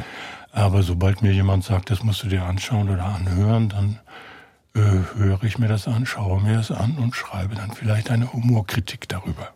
Aber 0.53 0.83
sobald 0.83 1.23
mir 1.23 1.33
jemand 1.33 1.65
sagt, 1.65 1.91
das 1.91 2.03
musst 2.03 2.23
du 2.23 2.29
dir 2.29 2.45
anschauen 2.45 2.89
oder 2.89 3.05
anhören, 3.05 3.69
dann 3.69 4.01
äh, 4.77 5.19
höre 5.19 5.43
ich 5.43 5.59
mir 5.59 5.69
das 5.69 5.89
an, 5.89 6.07
schaue 6.07 6.41
mir 6.41 6.57
das 6.57 6.71
an 6.71 6.97
und 6.99 7.17
schreibe 7.17 7.55
dann 7.57 7.73
vielleicht 7.73 8.11
eine 8.11 8.33
Humorkritik 8.33 9.09
darüber 9.09 9.53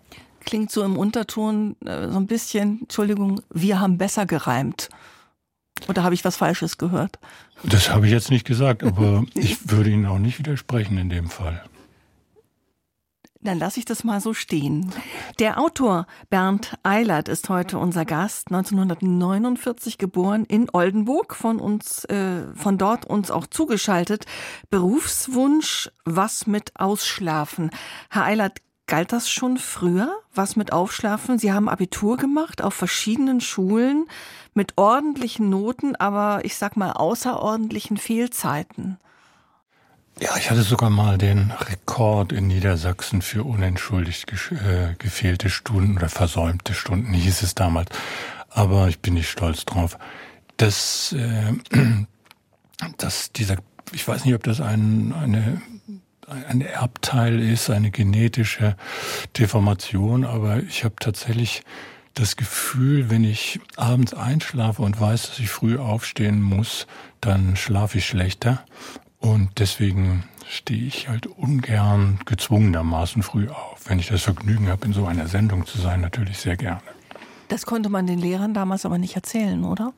klingt 0.51 0.73
so 0.73 0.83
im 0.83 0.97
Unterton 0.97 1.77
äh, 1.85 2.09
so 2.09 2.17
ein 2.17 2.27
bisschen, 2.27 2.81
Entschuldigung, 2.83 3.41
wir 3.53 3.79
haben 3.81 3.99
besser 3.99 4.27
gereimt. 4.27 4.89
Oder 5.89 6.03
habe 6.03 6.15
ich 6.15 6.25
was 6.25 6.37
Falsches 6.37 6.77
gehört? 6.77 7.19
Das 7.63 7.91
habe 7.91 8.07
ich 8.07 8.13
jetzt 8.13 8.31
nicht 8.31 8.47
gesagt, 8.47 8.83
aber 8.83 9.25
ich 9.35 9.71
würde 9.71 9.91
Ihnen 9.91 10.07
auch 10.07 10.19
nicht 10.19 10.39
widersprechen 10.39 10.99
in 10.99 11.09
dem 11.09 11.31
Fall. 11.31 11.63
Dann 13.43 13.59
lasse 13.59 13.79
ich 13.79 13.87
das 13.87 14.05
mal 14.05 14.21
so 14.21 14.35
stehen. 14.35 14.93
Der 15.39 15.59
Autor 15.59 16.07
Bernd 16.29 16.77
Eilert 16.83 17.27
ist 17.29 17.49
heute 17.49 17.79
unser 17.79 18.05
Gast, 18.05 18.49
1949 18.49 19.97
geboren 19.97 20.45
in 20.45 20.69
Oldenburg, 20.71 21.35
von 21.35 21.59
uns, 21.59 22.05
äh, 22.05 22.53
von 22.55 22.77
dort 22.77 23.07
uns 23.07 23.31
auch 23.31 23.47
zugeschaltet. 23.47 24.27
Berufswunsch, 24.69 25.91
was 26.05 26.47
mit 26.47 26.73
Ausschlafen. 26.79 27.71
Herr 28.11 28.25
Eilert, 28.25 28.59
Galt 28.91 29.13
das 29.13 29.31
schon 29.31 29.57
früher, 29.57 30.19
was 30.35 30.57
mit 30.57 30.73
Aufschlafen? 30.73 31.39
Sie 31.39 31.53
haben 31.53 31.69
Abitur 31.69 32.17
gemacht 32.17 32.61
auf 32.61 32.75
verschiedenen 32.75 33.41
Schulen 33.41 34.07
mit 34.53 34.77
ordentlichen 34.79 35.49
Noten, 35.49 35.95
aber 35.95 36.45
ich 36.45 36.57
sag 36.57 36.77
mal 36.77 36.95
außerordentlichen 36.95 37.99
Fehlzeiten. 37.99 38.99
Ja, 40.19 40.37
ich 40.37 40.51
hatte 40.51 40.63
sogar 40.63 40.91
mal 40.91 41.17
den 41.17 41.51
Rekord 41.51 42.33
in 42.33 42.47
Niedersachsen 42.47 43.23
für 43.23 43.45
unentschuldigt 43.45 44.31
äh, 44.53 44.95
gefehlte 44.99 45.49
Stunden 45.49 45.97
oder 45.97 46.09
versäumte 46.09 46.75
Stunden, 46.75 47.13
hieß 47.13 47.43
es 47.43 47.55
damals. 47.55 47.91
Aber 48.51 48.89
ich 48.89 48.99
bin 48.99 49.15
nicht 49.15 49.31
stolz 49.31 49.65
drauf. 49.65 49.99
Das, 50.57 51.13
äh, 51.13 51.55
dass 52.99 53.33
dieser, 53.33 53.57
ich 53.93 54.07
weiß 54.07 54.25
nicht, 54.25 54.35
ob 54.35 54.43
das 54.43 54.61
ein, 54.61 55.15
eine 55.15 55.63
ein 56.31 56.61
Erbteil 56.61 57.41
ist, 57.41 57.71
eine 57.71 57.91
genetische 57.91 58.77
Deformation, 59.37 60.25
aber 60.25 60.63
ich 60.63 60.85
habe 60.85 60.95
tatsächlich 61.01 61.63
das 62.15 62.37
Gefühl, 62.37 63.11
wenn 63.11 63.25
ich 63.25 63.61
abends 63.77 64.15
einschlafe 64.15 64.83
und 64.83 65.01
weiß, 65.01 65.29
dass 65.29 65.39
ich 65.39 65.51
früh 65.51 65.79
aufstehen 65.79 66.43
muss, 66.43 66.87
dann 67.21 67.57
schlafe 67.57 67.99
ich 67.99 68.07
schlechter. 68.07 68.65
Und 69.21 69.51
deswegen 69.59 70.25
stehe 70.49 70.83
ich 70.83 71.09
halt 71.09 71.27
ungern 71.27 72.19
gezwungenermaßen 72.25 73.23
früh 73.23 73.49
auf. 73.49 73.83
Wenn 73.85 73.99
ich 73.99 74.09
das 74.09 74.23
Vergnügen 74.23 74.69
habe, 74.69 74.87
in 74.87 74.93
so 74.93 75.07
einer 75.07 75.29
Sendung 75.29 75.67
zu 75.67 75.79
sein, 75.79 76.01
natürlich 76.01 76.39
sehr 76.39 76.57
gerne. 76.57 76.83
Das 77.49 77.67
konnte 77.67 77.89
man 77.89 78.07
den 78.07 78.19
Lehrern 78.19 78.55
damals 78.55 78.85
aber 78.87 78.99
nicht 78.99 79.17
erzählen, 79.17 79.65
oder? 79.65 79.93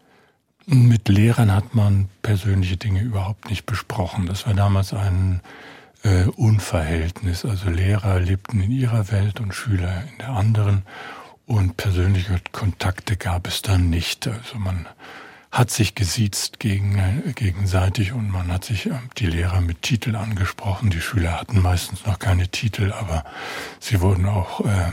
Mit 0.67 1.09
Lehrern 1.09 1.55
hat 1.55 1.75
man 1.75 2.09
persönliche 2.23 2.77
Dinge 2.77 3.01
überhaupt 3.01 3.49
nicht 3.49 3.67
besprochen. 3.67 4.27
Das 4.27 4.47
war 4.47 4.55
damals 4.55 4.93
ein 4.93 5.41
äh, 6.03 6.25
Unverhältnis. 6.25 7.45
Also 7.45 7.71
Lehrer 7.71 8.21
lebten 8.21 8.61
in 8.61 8.71
ihrer 8.71 9.11
Welt 9.11 9.41
und 9.41 9.55
Schüler 9.55 10.03
in 10.13 10.19
der 10.19 10.31
anderen 10.31 10.83
und 11.47 11.77
persönliche 11.77 12.41
Kontakte 12.53 13.17
gab 13.17 13.47
es 13.47 13.63
dann 13.63 13.91
nicht. 13.91 14.27
Also 14.27 14.59
man 14.59 14.87
hat 15.53 15.71
sich 15.71 15.95
gesiezt 15.95 16.59
gegen, 16.59 16.99
äh, 16.99 17.33
gegenseitig 17.35 18.15
und 18.15 18.31
man 18.31 18.51
hat 18.51 18.65
sich 18.65 18.87
äh, 18.87 18.95
die 19.19 19.27
Lehrer 19.27 19.61
mit 19.61 19.83
Titel 19.83 20.17
angesprochen. 20.17 20.89
Die 20.89 21.03
Schüler 21.03 21.39
hatten 21.39 21.61
meistens 21.61 22.07
noch 22.07 22.19
keine 22.19 22.49
Titel, 22.49 22.93
aber 22.93 23.25
sie 23.79 24.01
wurden 24.01 24.27
auch 24.27 24.61
äh, 24.65 24.91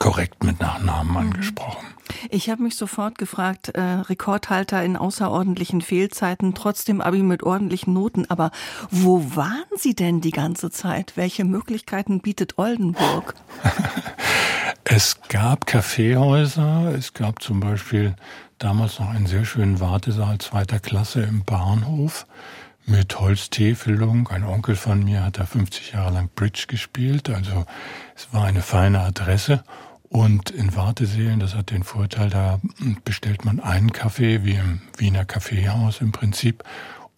korrekt 0.00 0.42
mit 0.42 0.60
Nachnamen 0.60 1.12
mhm. 1.12 1.16
angesprochen. 1.16 1.86
Ich 2.28 2.50
habe 2.50 2.62
mich 2.62 2.76
sofort 2.76 3.18
gefragt, 3.18 3.70
äh, 3.70 3.80
Rekordhalter 3.80 4.82
in 4.82 4.96
außerordentlichen 4.96 5.80
Fehlzeiten, 5.80 6.54
trotzdem 6.54 7.00
Abi 7.00 7.22
mit 7.22 7.44
ordentlichen 7.44 7.94
Noten. 7.94 8.28
Aber 8.28 8.50
wo 8.90 9.36
waren 9.36 9.64
Sie 9.76 9.94
denn 9.94 10.20
die 10.20 10.32
ganze 10.32 10.70
Zeit? 10.70 11.12
Welche 11.16 11.44
Möglichkeiten 11.44 12.20
bietet 12.20 12.58
Oldenburg? 12.58 13.34
es 14.84 15.18
gab 15.28 15.66
Kaffeehäuser, 15.66 16.92
es 16.96 17.14
gab 17.14 17.40
zum 17.40 17.60
Beispiel 17.60 18.16
damals 18.58 18.98
noch 18.98 19.10
einen 19.10 19.26
sehr 19.26 19.44
schönen 19.44 19.80
Wartesaal 19.80 20.38
zweiter 20.38 20.80
Klasse 20.80 21.22
im 21.22 21.44
Bahnhof 21.44 22.26
mit 22.86 23.18
Holztäfelung. 23.18 24.28
Ein 24.28 24.44
Onkel 24.44 24.76
von 24.76 25.02
mir 25.02 25.24
hat 25.24 25.38
da 25.38 25.46
50 25.46 25.92
Jahre 25.92 26.12
lang 26.12 26.30
Bridge 26.34 26.64
gespielt, 26.68 27.30
also 27.30 27.64
es 28.14 28.32
war 28.32 28.44
eine 28.44 28.62
feine 28.62 29.00
Adresse. 29.00 29.64
Und 30.08 30.50
in 30.50 30.76
Wartesälen, 30.76 31.40
das 31.40 31.56
hat 31.56 31.70
den 31.70 31.82
Vorteil, 31.82 32.30
da 32.30 32.60
bestellt 33.04 33.44
man 33.44 33.58
einen 33.58 33.92
Kaffee, 33.92 34.44
wie 34.44 34.54
im 34.54 34.80
Wiener 34.96 35.24
Kaffeehaus 35.24 36.00
im 36.00 36.12
Prinzip, 36.12 36.62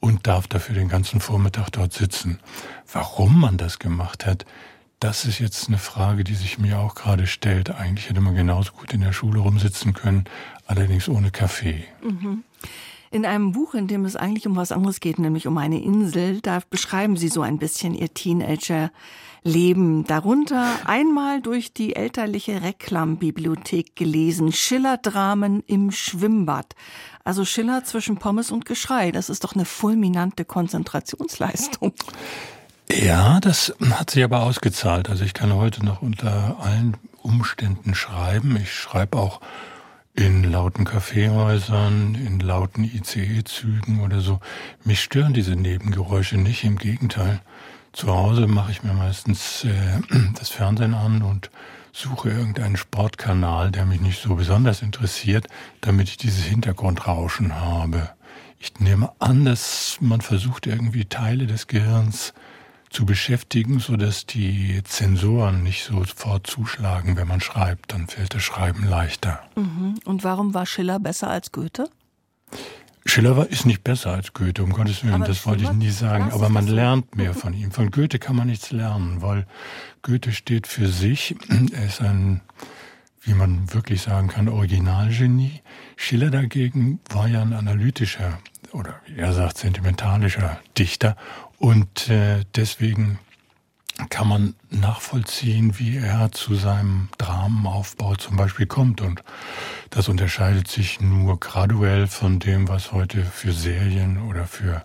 und 0.00 0.26
darf 0.26 0.46
dafür 0.46 0.74
den 0.74 0.88
ganzen 0.88 1.20
Vormittag 1.20 1.70
dort 1.70 1.92
sitzen. 1.92 2.38
Warum 2.90 3.40
man 3.40 3.56
das 3.56 3.78
gemacht 3.78 4.24
hat, 4.24 4.46
das 5.00 5.26
ist 5.26 5.38
jetzt 5.38 5.68
eine 5.68 5.78
Frage, 5.78 6.24
die 6.24 6.34
sich 6.34 6.58
mir 6.58 6.78
auch 6.78 6.94
gerade 6.94 7.26
stellt. 7.26 7.70
Eigentlich 7.70 8.08
hätte 8.08 8.20
man 8.20 8.34
genauso 8.34 8.72
gut 8.72 8.94
in 8.94 9.02
der 9.02 9.12
Schule 9.12 9.40
rumsitzen 9.40 9.92
können, 9.92 10.24
allerdings 10.66 11.08
ohne 11.08 11.30
Kaffee. 11.30 11.84
Mhm. 12.02 12.44
In 13.10 13.24
einem 13.24 13.52
Buch, 13.52 13.74
in 13.74 13.86
dem 13.86 14.04
es 14.04 14.16
eigentlich 14.16 14.46
um 14.46 14.56
was 14.56 14.72
anderes 14.72 15.00
geht, 15.00 15.18
nämlich 15.18 15.46
um 15.46 15.56
eine 15.58 15.82
Insel, 15.82 16.40
da 16.40 16.60
beschreiben 16.68 17.16
Sie 17.16 17.28
so 17.28 17.40
ein 17.42 17.58
bisschen 17.58 17.94
Ihr 17.94 18.12
Teenager-Leben. 18.12 20.04
Darunter 20.04 20.66
einmal 20.86 21.40
durch 21.40 21.72
die 21.72 21.94
elterliche 21.94 22.62
Reklambibliothek 22.62 23.96
gelesen, 23.96 24.50
Schiller-Dramen 24.50 25.62
im 25.66 25.92
Schwimmbad. 25.92 26.74
Also 27.22 27.44
Schiller 27.44 27.84
zwischen 27.84 28.16
Pommes 28.16 28.50
und 28.50 28.64
Geschrei, 28.64 29.12
das 29.12 29.30
ist 29.30 29.44
doch 29.44 29.54
eine 29.54 29.66
fulminante 29.66 30.44
Konzentrationsleistung. 30.44 31.92
Ja, 32.90 33.40
das 33.40 33.74
hat 33.90 34.10
sich 34.10 34.22
aber 34.22 34.42
ausgezahlt. 34.42 35.10
Also 35.10 35.24
ich 35.24 35.34
kann 35.34 35.52
heute 35.52 35.84
noch 35.84 36.02
unter 36.02 36.56
allen 36.60 36.96
Umständen 37.20 37.94
schreiben. 37.94 38.56
Ich 38.56 38.72
schreibe 38.72 39.18
auch 39.18 39.40
in 40.14 40.44
lauten 40.44 40.84
Kaffeehäusern, 40.84 42.14
in 42.14 42.40
lauten 42.40 42.84
ICE-Zügen 42.84 44.00
oder 44.00 44.20
so. 44.20 44.40
Mich 44.84 45.02
stören 45.02 45.34
diese 45.34 45.56
Nebengeräusche 45.56 46.38
nicht, 46.38 46.64
im 46.64 46.78
Gegenteil. 46.78 47.40
Zu 47.92 48.14
Hause 48.14 48.46
mache 48.46 48.70
ich 48.70 48.82
mir 48.82 48.92
meistens 48.92 49.64
äh, 49.64 50.00
das 50.38 50.50
Fernsehen 50.50 50.94
an 50.94 51.22
und 51.22 51.50
suche 51.92 52.30
irgendeinen 52.30 52.76
Sportkanal, 52.76 53.72
der 53.72 53.84
mich 53.84 54.00
nicht 54.00 54.22
so 54.22 54.36
besonders 54.36 54.80
interessiert, 54.80 55.48
damit 55.80 56.08
ich 56.08 56.18
dieses 56.18 56.44
Hintergrundrauschen 56.44 57.56
habe. 57.56 58.10
Ich 58.60 58.78
nehme 58.80 59.10
an, 59.18 59.44
dass 59.44 59.98
man 60.00 60.20
versucht, 60.20 60.66
irgendwie 60.66 61.06
Teile 61.06 61.46
des 61.46 61.66
Gehirns 61.66 62.32
zu 62.96 63.04
beschäftigen, 63.04 63.78
so 63.78 63.98
dass 63.98 64.24
die 64.24 64.80
Zensoren 64.84 65.62
nicht 65.62 65.84
sofort 65.84 66.46
zuschlagen, 66.46 67.18
wenn 67.18 67.28
man 67.28 67.42
schreibt. 67.42 67.92
Dann 67.92 68.06
fällt 68.06 68.32
das 68.32 68.42
Schreiben 68.42 68.88
leichter. 68.88 69.40
Mhm. 69.54 69.96
Und 70.06 70.24
warum 70.24 70.54
war 70.54 70.64
Schiller 70.64 70.98
besser 70.98 71.28
als 71.28 71.52
Goethe? 71.52 71.90
Schiller 73.04 73.36
war, 73.36 73.48
ist 73.48 73.66
nicht 73.66 73.84
besser 73.84 74.12
als 74.12 74.32
Goethe, 74.32 74.64
um 74.64 74.72
Gottes 74.72 75.04
Willen, 75.04 75.16
aber 75.16 75.26
das 75.26 75.44
wollte 75.44 75.64
ich 75.64 75.72
nie 75.72 75.90
sagen. 75.90 76.32
Aber 76.32 76.48
man 76.48 76.66
lernt 76.66 77.16
mehr 77.16 77.34
von 77.34 77.52
ihm. 77.52 77.70
Von 77.70 77.90
Goethe 77.90 78.18
kann 78.18 78.34
man 78.34 78.46
nichts 78.46 78.70
lernen, 78.70 79.20
weil 79.20 79.46
Goethe 80.00 80.32
steht 80.32 80.66
für 80.66 80.88
sich. 80.88 81.36
Er 81.72 81.84
ist 81.84 82.00
ein, 82.00 82.40
wie 83.20 83.34
man 83.34 83.74
wirklich 83.74 84.00
sagen 84.00 84.28
kann, 84.28 84.48
Originalgenie. 84.48 85.60
Schiller 85.96 86.30
dagegen 86.30 87.00
war 87.10 87.28
ja 87.28 87.42
ein 87.42 87.52
analytischer 87.52 88.38
oder 88.72 89.00
wie 89.06 89.18
er 89.18 89.32
sagt, 89.32 89.58
sentimentalischer 89.58 90.60
Dichter. 90.78 91.16
Und 91.58 92.08
äh, 92.08 92.44
deswegen 92.54 93.18
kann 94.10 94.28
man 94.28 94.54
nachvollziehen, 94.70 95.78
wie 95.78 95.96
er 95.96 96.30
zu 96.30 96.54
seinem 96.54 97.08
Dramenaufbau 97.18 98.14
zum 98.16 98.36
Beispiel 98.36 98.66
kommt. 98.66 99.00
Und 99.00 99.22
das 99.90 100.08
unterscheidet 100.08 100.68
sich 100.68 101.00
nur 101.00 101.40
graduell 101.40 102.06
von 102.06 102.38
dem, 102.38 102.68
was 102.68 102.92
heute 102.92 103.24
für 103.24 103.52
Serien 103.52 104.28
oder 104.28 104.46
für 104.46 104.84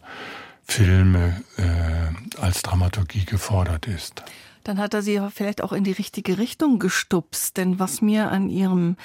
Filme 0.63 1.43
äh, 1.57 2.39
als 2.39 2.61
Dramaturgie 2.61 3.25
gefordert 3.25 3.87
ist. 3.87 4.23
Dann 4.63 4.77
hat 4.77 4.93
er 4.93 5.01
sie 5.01 5.19
vielleicht 5.33 5.61
auch 5.61 5.73
in 5.73 5.83
die 5.83 5.91
richtige 5.91 6.37
Richtung 6.37 6.79
gestupst. 6.79 7.57
Denn 7.57 7.79
was 7.79 8.01
mir 8.01 8.31
an 8.31 8.49
ihrem 8.49 8.95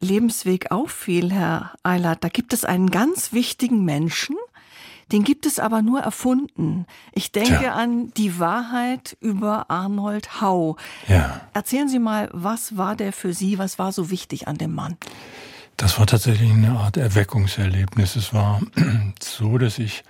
Lebensweg 0.00 0.70
auffiel, 0.70 1.32
Herr 1.32 1.74
Eilert, 1.82 2.22
da 2.22 2.28
gibt 2.28 2.52
es 2.52 2.64
einen 2.64 2.90
ganz 2.90 3.32
wichtigen 3.32 3.84
Menschen, 3.84 4.36
den 5.12 5.24
gibt 5.24 5.46
es 5.46 5.58
aber 5.58 5.82
nur 5.82 6.00
erfunden. 6.00 6.86
Ich 7.12 7.32
denke 7.32 7.58
Tja. 7.58 7.74
an 7.74 8.12
die 8.16 8.38
Wahrheit 8.38 9.16
über 9.20 9.70
Arnold 9.70 10.40
Hau. 10.40 10.76
Ja. 11.06 11.40
Erzählen 11.54 11.88
Sie 11.88 11.98
mal, 11.98 12.28
was 12.32 12.76
war 12.76 12.94
der 12.94 13.12
für 13.12 13.32
Sie, 13.32 13.58
was 13.58 13.78
war 13.78 13.92
so 13.92 14.10
wichtig 14.10 14.48
an 14.48 14.58
dem 14.58 14.74
Mann? 14.74 14.96
Das 15.76 15.98
war 15.98 16.06
tatsächlich 16.06 16.50
eine 16.50 16.72
Art 16.72 16.96
Erweckungserlebnis. 16.96 18.16
Es 18.16 18.34
war 18.34 18.60
so, 19.22 19.58
dass 19.58 19.78
ich 19.78 20.02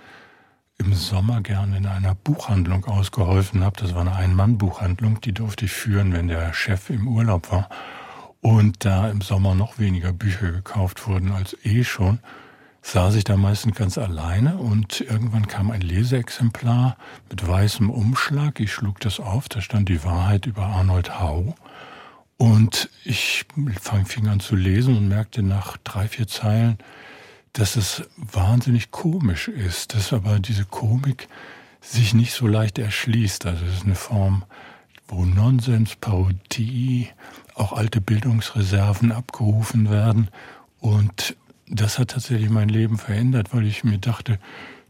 im 0.79 0.93
Sommer 0.93 1.41
gerne 1.41 1.77
in 1.77 1.85
einer 1.85 2.15
Buchhandlung 2.15 2.85
ausgeholfen 2.85 3.63
habe. 3.63 3.79
Das 3.79 3.93
war 3.93 4.01
eine 4.01 4.15
Ein-Mann-Buchhandlung, 4.15 5.21
die 5.21 5.33
durfte 5.33 5.65
ich 5.65 5.71
führen, 5.71 6.13
wenn 6.13 6.27
der 6.27 6.53
Chef 6.53 6.89
im 6.89 7.07
Urlaub 7.07 7.51
war. 7.51 7.69
Und 8.41 8.85
da 8.85 9.09
im 9.09 9.21
Sommer 9.21 9.55
noch 9.55 9.77
weniger 9.77 10.13
Bücher 10.13 10.51
gekauft 10.51 11.07
wurden 11.07 11.33
als 11.33 11.55
eh 11.63 11.83
schon, 11.83 12.19
saß 12.81 13.15
ich 13.15 13.23
da 13.23 13.37
meistens 13.37 13.75
ganz 13.75 13.97
alleine 13.97 14.57
und 14.57 15.01
irgendwann 15.01 15.47
kam 15.47 15.71
ein 15.71 15.81
Leseexemplar 15.81 16.97
mit 17.29 17.47
weißem 17.47 17.89
Umschlag. 17.89 18.59
Ich 18.59 18.71
schlug 18.73 18.99
das 18.99 19.19
auf, 19.19 19.49
da 19.49 19.61
stand 19.61 19.89
die 19.89 20.03
Wahrheit 20.03 20.45
über 20.45 20.65
Arnold 20.65 21.19
Hau. 21.19 21.55
Und 22.37 22.89
ich 23.03 23.45
fing 24.05 24.27
an 24.27 24.39
zu 24.39 24.55
lesen 24.55 24.95
und 24.95 25.09
merkte 25.09 25.43
nach 25.43 25.75
drei, 25.77 26.07
vier 26.07 26.27
Zeilen, 26.27 26.77
dass 27.51 27.75
es 27.75 28.03
wahnsinnig 28.15 28.91
komisch 28.91 29.49
ist, 29.49 29.93
dass 29.93 30.13
aber 30.13 30.39
diese 30.39 30.63
Komik 30.63 31.27
sich 31.81 32.13
nicht 32.13 32.33
so 32.33 32.47
leicht 32.47 32.79
erschließt. 32.79 33.45
Also 33.45 33.65
es 33.65 33.75
ist 33.75 33.85
eine 33.85 33.95
Form, 33.95 34.45
wo 35.07 35.25
Nonsens, 35.25 35.95
Parodie, 35.95 37.09
auch 37.55 37.73
alte 37.73 37.99
Bildungsreserven 37.99 39.11
abgerufen 39.11 39.89
werden 39.89 40.29
und 40.79 41.35
das 41.69 41.99
hat 41.99 42.11
tatsächlich 42.11 42.49
mein 42.49 42.69
Leben 42.69 42.97
verändert, 42.97 43.53
weil 43.53 43.65
ich 43.65 43.83
mir 43.83 43.99
dachte, 43.99 44.39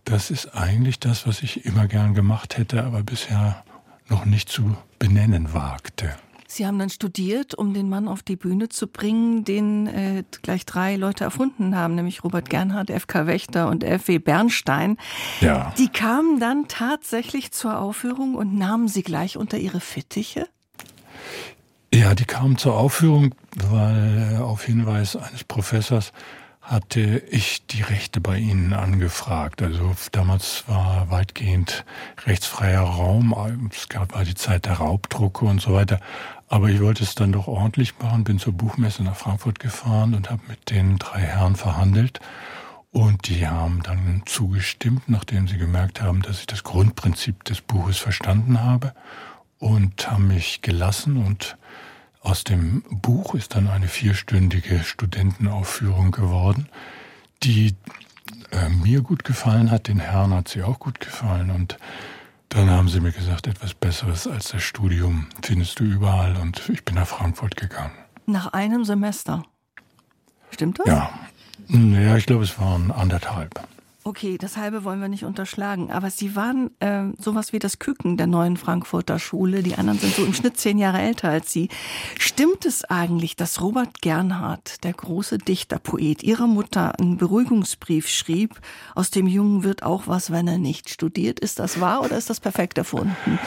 das 0.05 0.31
ist 0.31 0.55
eigentlich 0.55 0.99
das, 0.99 1.27
was 1.27 1.43
ich 1.43 1.65
immer 1.65 1.87
gern 1.87 2.13
gemacht 2.13 2.57
hätte, 2.57 2.83
aber 2.83 3.03
bisher 3.03 3.63
noch 4.07 4.25
nicht 4.25 4.49
zu 4.49 4.75
benennen 4.97 5.53
wagte. 5.53 6.15
Sie 6.51 6.65
haben 6.65 6.79
dann 6.79 6.89
studiert, 6.89 7.53
um 7.53 7.75
den 7.75 7.89
Mann 7.89 8.07
auf 8.07 8.23
die 8.23 8.35
Bühne 8.35 8.69
zu 8.69 8.87
bringen, 8.87 9.43
den 9.43 9.85
äh, 9.85 10.23
gleich 10.41 10.65
drei 10.65 10.95
Leute 10.95 11.23
erfunden 11.23 11.75
haben, 11.75 11.93
nämlich 11.93 12.23
Robert 12.23 12.49
Gernhardt, 12.49 12.89
F.K. 12.89 13.27
Wächter 13.27 13.69
und 13.69 13.83
F.W. 13.83 14.17
Bernstein. 14.17 14.97
Ja. 15.41 15.75
Die 15.77 15.89
kamen 15.89 16.39
dann 16.39 16.67
tatsächlich 16.67 17.51
zur 17.51 17.77
Aufführung 17.77 18.33
und 18.33 18.55
nahmen 18.55 18.87
sie 18.87 19.03
gleich 19.03 19.37
unter 19.37 19.59
ihre 19.59 19.79
Fittiche? 19.79 20.47
Ja, 21.93 22.15
die 22.15 22.25
kamen 22.25 22.57
zur 22.57 22.75
Aufführung, 22.75 23.35
weil 23.69 24.39
auf 24.41 24.63
Hinweis 24.63 25.15
eines 25.15 25.43
Professors 25.43 26.13
hatte 26.69 27.23
ich 27.31 27.65
die 27.65 27.81
Rechte 27.81 28.21
bei 28.21 28.37
Ihnen 28.37 28.73
angefragt. 28.73 29.63
Also 29.63 29.95
damals 30.11 30.65
war 30.67 31.09
weitgehend 31.09 31.83
rechtsfreier 32.27 32.83
Raum. 32.83 33.33
Es 33.71 33.89
gab 33.89 34.13
war 34.13 34.23
die 34.23 34.35
Zeit 34.35 34.67
der 34.67 34.73
Raubdrucke 34.73 35.45
und 35.45 35.59
so 35.59 35.73
weiter. 35.73 35.99
Aber 36.47 36.69
ich 36.69 36.79
wollte 36.79 37.03
es 37.03 37.15
dann 37.15 37.31
doch 37.31 37.47
ordentlich 37.47 37.97
machen, 37.97 38.23
bin 38.23 38.37
zur 38.37 38.53
Buchmesse 38.53 39.03
nach 39.03 39.15
Frankfurt 39.15 39.57
gefahren 39.57 40.13
und 40.13 40.29
habe 40.29 40.43
mit 40.47 40.69
den 40.69 40.99
drei 40.99 41.21
Herren 41.21 41.55
verhandelt. 41.55 42.19
Und 42.91 43.27
die 43.27 43.47
haben 43.47 43.81
dann 43.81 44.21
zugestimmt, 44.27 45.09
nachdem 45.09 45.47
sie 45.47 45.57
gemerkt 45.57 46.01
haben, 46.01 46.21
dass 46.21 46.39
ich 46.41 46.47
das 46.47 46.63
Grundprinzip 46.63 47.45
des 47.45 47.61
Buches 47.61 47.97
verstanden 47.97 48.63
habe 48.63 48.93
und 49.57 50.09
haben 50.09 50.27
mich 50.27 50.61
gelassen 50.61 51.17
und 51.17 51.57
aus 52.21 52.43
dem 52.43 52.83
Buch 52.89 53.33
ist 53.35 53.55
dann 53.55 53.67
eine 53.67 53.87
vierstündige 53.87 54.83
Studentenaufführung 54.83 56.11
geworden, 56.11 56.67
die 57.43 57.75
äh, 58.51 58.69
mir 58.69 59.01
gut 59.01 59.23
gefallen 59.23 59.71
hat, 59.71 59.87
den 59.87 59.99
Herrn 59.99 60.33
hat 60.33 60.47
sie 60.47 60.63
auch 60.63 60.79
gut 60.79 60.99
gefallen 60.99 61.49
und 61.49 61.77
dann 62.49 62.69
haben 62.69 62.89
sie 62.89 62.99
mir 62.99 63.11
gesagt, 63.11 63.47
etwas 63.47 63.73
Besseres 63.73 64.27
als 64.27 64.49
das 64.49 64.63
Studium 64.63 65.27
findest 65.43 65.79
du 65.79 65.83
überall 65.83 66.35
und 66.37 66.67
ich 66.69 66.83
bin 66.83 66.95
nach 66.95 67.07
Frankfurt 67.07 67.55
gegangen. 67.55 67.93
Nach 68.25 68.53
einem 68.53 68.83
Semester. 68.83 69.43
Stimmt 70.51 70.79
das? 70.79 70.87
Ja. 70.87 71.09
Ja, 71.67 72.17
ich 72.17 72.25
glaube, 72.25 72.43
es 72.43 72.57
waren 72.59 72.91
anderthalb. 72.91 73.67
Okay, 74.05 74.37
das 74.37 74.55
halbe 74.55 74.85
wollen 74.85 75.01
wir 75.01 75.09
nicht 75.09 75.25
unterschlagen, 75.25 75.91
aber 75.91 76.09
Sie 76.09 76.35
waren 76.35 76.71
äh, 76.79 77.03
sowas 77.19 77.51
wie 77.51 77.59
das 77.59 77.79
Küken 77.79 78.15
der 78.15 78.27
neuen 78.27 78.55
Frankfurter 78.55 79.19
Schule. 79.19 79.61
Die 79.61 79.75
anderen 79.75 79.99
sind 79.99 80.15
so 80.15 80.23
im 80.23 80.33
Schnitt 80.33 80.57
zehn 80.57 80.77
Jahre 80.77 80.99
älter 80.99 81.29
als 81.29 81.51
Sie. 81.51 81.67
Stimmt 82.17 82.65
es 82.65 82.85
eigentlich, 82.85 83.35
dass 83.35 83.61
Robert 83.61 84.01
Gernhardt, 84.01 84.85
der 84.85 84.93
große 84.93 85.37
Dichterpoet, 85.37 86.23
Ihrer 86.23 86.47
Mutter 86.47 86.97
einen 86.97 87.17
Beruhigungsbrief 87.17 88.07
schrieb, 88.07 88.61
aus 88.95 89.11
dem 89.11 89.27
Jungen 89.27 89.63
wird 89.63 89.83
auch 89.83 90.07
was, 90.07 90.31
wenn 90.31 90.47
er 90.47 90.59
nicht 90.59 90.89
studiert? 90.89 91.41
Ist 91.41 91.59
das 91.59 91.81
wahr 91.81 92.01
oder 92.01 92.17
ist 92.17 92.29
das 92.29 92.39
perfekt 92.39 92.77
erfunden? 92.77 93.37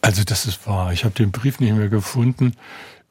Also 0.00 0.24
das 0.24 0.46
ist 0.46 0.66
wahr. 0.66 0.92
Ich 0.94 1.04
habe 1.04 1.14
den 1.14 1.30
Brief 1.30 1.60
nicht 1.60 1.76
mehr 1.76 1.90
gefunden. 1.90 2.56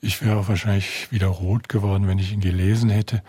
Ich 0.02 0.26
wäre 0.26 0.48
wahrscheinlich 0.48 1.12
wieder 1.12 1.28
rot 1.28 1.70
geworden, 1.70 2.08
wenn 2.08 2.17
ich 2.17 2.34
ihn 2.34 2.41
gelesen 2.41 2.89
hätte. 2.89 3.22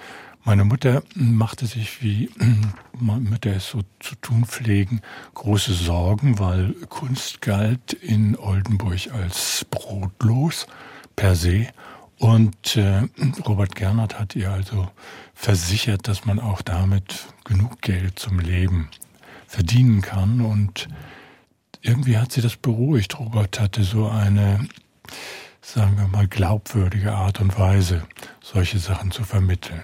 Meine 0.45 0.65
Mutter 0.65 1.05
machte 1.15 1.67
sich, 1.67 2.03
wie 2.03 2.29
Mütter 2.99 3.55
es 3.55 3.69
so 3.69 3.83
zu 4.01 4.17
tun 4.17 4.45
pflegen, 4.45 5.01
große 5.35 5.73
Sorgen, 5.73 6.41
weil 6.41 6.73
Kunst 6.89 7.41
galt 7.41 7.93
in 7.93 8.37
Oldenburg 8.37 9.13
als 9.13 9.65
brotlos 9.71 10.67
per 11.15 11.37
se. 11.37 11.69
Und 12.19 12.77
äh, 12.77 13.03
Robert 13.47 13.77
Gernert 13.77 14.19
hat 14.19 14.35
ihr 14.35 14.51
also 14.51 14.91
versichert, 15.33 16.09
dass 16.09 16.25
man 16.25 16.41
auch 16.41 16.63
damit 16.63 17.29
genug 17.45 17.81
Geld 17.81 18.19
zum 18.19 18.41
Leben 18.41 18.89
verdienen 19.47 20.03
kann. 20.03 20.41
Und 20.41 20.89
irgendwie 21.83 22.19
hat 22.19 22.33
sie 22.33 22.41
das 22.41 22.57
beruhigt. 22.57 23.17
Robert 23.21 23.61
hatte 23.61 23.85
so 23.85 24.09
eine, 24.09 24.67
sagen 25.61 25.97
wir 25.99 26.09
mal, 26.09 26.27
glaubwürdige 26.27 27.13
Art 27.13 27.41
und 27.41 27.57
Weise, 27.57 28.03
solche 28.41 28.81
Sachen 28.81 29.13
zu 29.13 29.23
vermitteln. 29.23 29.83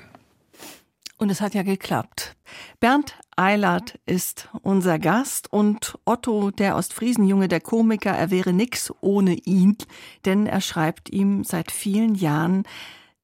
Und 1.19 1.31
es 1.31 1.41
hat 1.41 1.55
ja 1.55 1.65
geklappt. 1.65 2.37
Bernd 2.79 3.17
Eilert 3.37 3.99
ist 4.07 4.49
unser 4.63 5.01
Gast 5.01 5.53
und 5.53 5.99
Otto, 6.05 6.53
der 6.53 6.77
Ostfriesenjunge, 6.77 7.49
der 7.49 7.61
Komiker, 7.61 8.13
er 8.13 8.31
wäre 8.31 8.53
nix 8.53 8.93
ohne 9.01 9.35
ihn, 9.35 9.77
denn 10.25 10.47
er 10.47 10.61
schreibt 10.61 11.11
ihm 11.11 11.43
seit 11.43 11.73
vielen 11.73 12.15
Jahren 12.15 12.63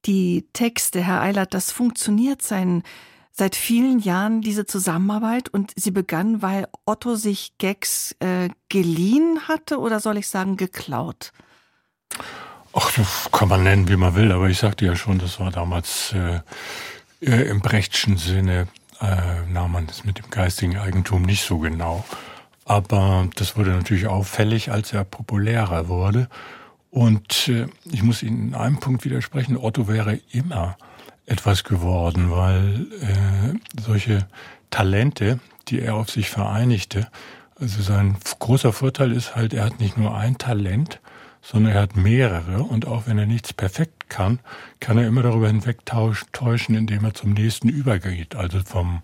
die 0.05 0.45
Texte. 0.51 1.01
Herr 1.01 1.21
Eilert, 1.21 1.53
das 1.53 1.71
funktioniert 1.71 2.41
sein, 2.41 2.83
seit 3.31 3.55
vielen 3.55 3.99
Jahren, 3.99 4.41
diese 4.41 4.65
Zusammenarbeit 4.65 5.49
und 5.49 5.71
sie 5.75 5.91
begann, 5.91 6.41
weil 6.41 6.67
Otto 6.85 7.15
sich 7.15 7.57
Gags 7.57 8.15
äh, 8.19 8.49
geliehen 8.69 9.47
hatte 9.47 9.79
oder 9.79 9.99
soll 9.99 10.17
ich 10.17 10.27
sagen 10.27 10.57
geklaut? 10.57 11.31
Ach, 12.73 12.91
das 12.91 13.29
kann 13.31 13.47
man 13.47 13.63
nennen, 13.63 13.87
wie 13.87 13.95
man 13.95 14.15
will, 14.15 14.31
aber 14.31 14.49
ich 14.49 14.57
sagte 14.57 14.85
ja 14.85 14.95
schon, 14.95 15.17
das 15.17 15.39
war 15.39 15.51
damals 15.51 16.13
äh, 16.13 16.41
äh, 17.25 17.49
Im 17.49 17.59
Brechtschen 17.61 18.17
Sinne 18.17 18.67
äh, 19.01 19.51
nahm 19.51 19.71
man 19.71 19.87
das 19.87 20.03
mit 20.05 20.17
dem 20.19 20.29
geistigen 20.29 20.77
Eigentum 20.77 21.23
nicht 21.23 21.43
so 21.43 21.59
genau. 21.59 22.05
Aber 22.65 23.27
das 23.35 23.57
wurde 23.57 23.71
natürlich 23.71 24.07
auffällig, 24.07 24.71
als 24.71 24.93
er 24.93 25.03
populärer 25.03 25.87
wurde. 25.87 26.27
Und 26.89 27.49
äh, 27.49 27.67
ich 27.91 28.03
muss 28.03 28.23
Ihnen 28.23 28.49
in 28.49 28.55
einem 28.55 28.79
Punkt 28.79 29.05
widersprechen, 29.05 29.57
Otto 29.57 29.87
wäre 29.87 30.19
immer 30.31 30.77
etwas 31.25 31.63
geworden, 31.63 32.31
weil 32.31 32.87
äh, 33.01 33.81
solche 33.81 34.27
Talente, 34.69 35.39
die 35.67 35.81
er 35.81 35.95
auf 35.95 36.09
sich 36.09 36.29
vereinigte, 36.29 37.07
Also 37.59 37.81
sein 37.81 38.17
großer 38.39 38.73
Vorteil 38.73 39.11
ist 39.11 39.35
halt, 39.35 39.53
er 39.53 39.65
hat 39.65 39.79
nicht 39.79 39.97
nur 39.97 40.15
ein 40.15 40.37
Talent, 40.37 40.99
sondern 41.41 41.73
er 41.73 41.81
hat 41.81 41.95
mehrere 41.95 42.63
und 42.63 42.87
auch 42.87 43.07
wenn 43.07 43.17
er 43.17 43.25
nichts 43.25 43.53
perfekt 43.53 43.94
kann, 44.09 44.39
kann 44.79 44.97
er 44.97 45.07
immer 45.07 45.23
darüber 45.23 45.47
hinwegtäuschen, 45.47 46.75
indem 46.75 47.05
er 47.05 47.13
zum 47.13 47.33
nächsten 47.33 47.69
übergeht. 47.69 48.35
Also 48.35 48.59
vom 48.59 49.01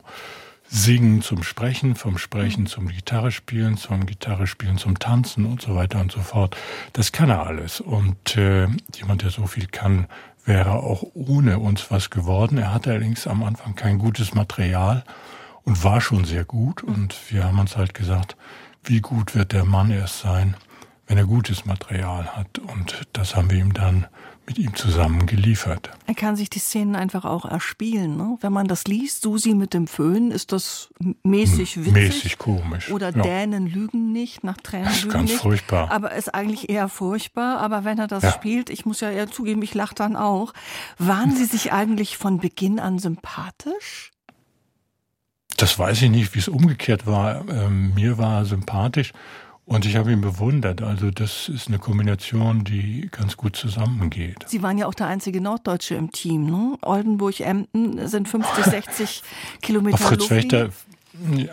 Singen 0.74 1.22
zum 1.22 1.44
Sprechen, 1.44 1.96
vom 1.96 2.18
Sprechen 2.18 2.66
zum 2.66 2.88
Gitarre 2.88 3.32
spielen, 3.32 3.76
zum 3.76 4.06
Gitarre 4.06 4.48
spielen 4.48 4.78
zum 4.78 5.00
Tanzen 5.00 5.46
und 5.46 5.62
so 5.62 5.76
weiter 5.76 6.00
und 6.00 6.14
so 6.14 6.22
fort. 6.22 6.56
Das 6.94 7.12
kann 7.12 7.30
er 7.30 7.46
alles. 7.46 7.82
Und 7.82 8.38
äh, 8.38 8.68
jemand, 8.96 9.24
der 9.24 9.32
so 9.32 9.48
viel 9.48 9.68
kann, 9.68 10.08
wäre 10.46 10.72
auch 10.72 11.04
ohne 11.14 11.60
uns 11.60 11.92
was 11.92 12.10
geworden. 12.10 12.58
Er 12.58 12.74
hatte 12.74 12.92
allerdings 12.92 13.28
am 13.28 13.44
Anfang 13.44 13.76
kein 13.76 14.00
gutes 14.00 14.34
Material 14.34 15.04
und 15.64 15.84
war 15.84 16.00
schon 16.00 16.24
sehr 16.24 16.46
gut. 16.46 16.84
Und 16.84 17.16
wir 17.30 17.44
haben 17.44 17.60
uns 17.60 17.76
halt 17.76 17.94
gesagt, 17.94 18.38
wie 18.84 19.02
gut 19.02 19.36
wird 19.36 19.52
der 19.52 19.66
Mann 19.66 19.92
erst 19.92 20.20
sein, 20.20 20.56
wenn 21.06 21.18
er 21.18 21.26
gutes 21.26 21.66
Material 21.66 22.28
hat. 22.28 22.60
Und 22.60 23.08
das 23.12 23.36
haben 23.36 23.52
wir 23.52 23.60
ihm 23.60 23.74
dann 23.74 24.08
mit 24.52 24.60
ihm 24.60 24.76
zusammen 24.76 25.28
geliefert. 25.28 25.92
Er 26.08 26.14
kann 26.14 26.36
sich 26.36 26.50
die 26.50 26.60
Szenen 26.60 26.98
einfach 26.98 27.24
auch 27.24 27.46
erspielen. 27.46 28.18
Ne? 28.18 28.38
Wenn 28.42 28.52
man 28.52 28.68
das 28.68 28.84
liest, 28.84 29.22
Susi 29.22 29.54
mit 29.56 29.74
dem 29.74 29.88
Föhn, 29.88 30.30
ist 30.30 30.52
das 30.52 30.90
mäßig 31.24 31.78
witzig. 31.78 31.94
Mäßig 31.94 32.38
komisch. 32.38 32.92
Oder 32.92 33.16
ja. 33.16 33.22
Dänen 33.24 33.66
lügen 33.66 34.12
nicht, 34.12 34.44
nach 34.44 34.58
Tränen 34.58 34.88
das 34.88 34.96
ist 34.98 35.04
lügen 35.04 35.14
ganz 35.14 35.30
nicht. 35.32 35.42
furchtbar. 35.42 35.90
Aber 35.90 36.12
ist 36.14 36.36
eigentlich 36.36 36.70
eher 36.70 36.90
furchtbar. 36.90 37.60
Aber 37.60 37.86
wenn 37.86 37.98
er 37.98 38.08
das 38.08 38.24
Ja. 38.24 38.34
spielt, 38.34 38.70
ich 38.70 38.86
muss 38.86 39.00
ja 39.00 39.10
eher 39.10 39.32
zugeben, 39.32 39.62
ich 39.62 39.74
lache 39.74 39.96
dann 39.96 40.18
auch. 40.18 40.54
Waren 40.98 41.34
Sie 41.34 41.46
sich 41.46 41.72
eigentlich 41.72 42.18
von 42.18 42.40
Beginn 42.40 42.82
an 42.82 43.00
sympathisch? 43.00 44.12
Das 45.56 45.78
weiß 45.80 46.02
ich 46.02 46.10
nicht, 46.10 46.34
wie 46.36 46.40
es 46.40 46.48
umgekehrt 46.50 47.06
war. 47.08 47.48
Ähm, 47.48 47.94
mir 47.94 48.18
war 48.18 48.40
er 48.40 48.46
sympathisch 48.46 49.14
und 49.65 49.86
ich 49.86 49.95
habe 49.95 50.12
ihn 50.12 50.21
bewundert. 50.21 50.82
Also 50.82 51.12
das 51.12 51.47
ist 51.47 51.67
eine 51.67 51.80
Kombination, 51.80 52.63
die 52.63 53.10
ganz 53.12 53.38
gut 53.38 53.56
zusammengeht. 53.56 54.45
Sie 54.47 54.62
waren 54.62 54.78
ja 54.78 54.88
auch 54.88 54.93
der 54.93 55.08
einzige 55.08 55.39
Norddeutsche 55.39 55.95
im 55.95 56.12
Team. 56.12 56.45
Ne? 56.45 56.78
Oldenburg-Emden 56.82 58.08
sind 58.08 58.28
50, 58.28 58.65
60 58.65 59.24
Kilometer 59.62 59.97
Fritz. 59.97 60.30
Wächter, 60.30 60.69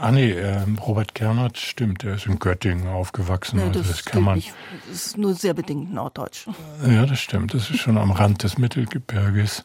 ah 0.01 0.11
nee, 0.11 0.31
ähm, 0.33 0.79
Robert 0.79 1.15
Gernert 1.15 1.59
stimmt, 1.59 2.03
der 2.03 2.15
ist 2.15 2.27
in 2.27 2.39
Göttingen 2.39 2.87
aufgewachsen. 2.89 3.57
Nee, 3.57 3.65
also 3.65 3.81
das, 3.81 3.89
das 3.89 4.05
kann 4.05 4.23
man. 4.23 4.37
nicht. 4.37 4.55
Das 4.89 5.07
ist 5.07 5.19
nur 5.19 5.35
sehr 5.35 5.55
bedingt 5.55 5.93
norddeutsch. 5.93 6.47
Ja, 6.87 7.07
das 7.07 7.21
stimmt. 7.21 7.55
Das 7.55 7.71
ist 7.71 7.79
schon 7.79 7.99
am 7.99 8.11
Rand 8.11 8.43
des 8.43 8.59
Mittelgebirges. 8.59 9.65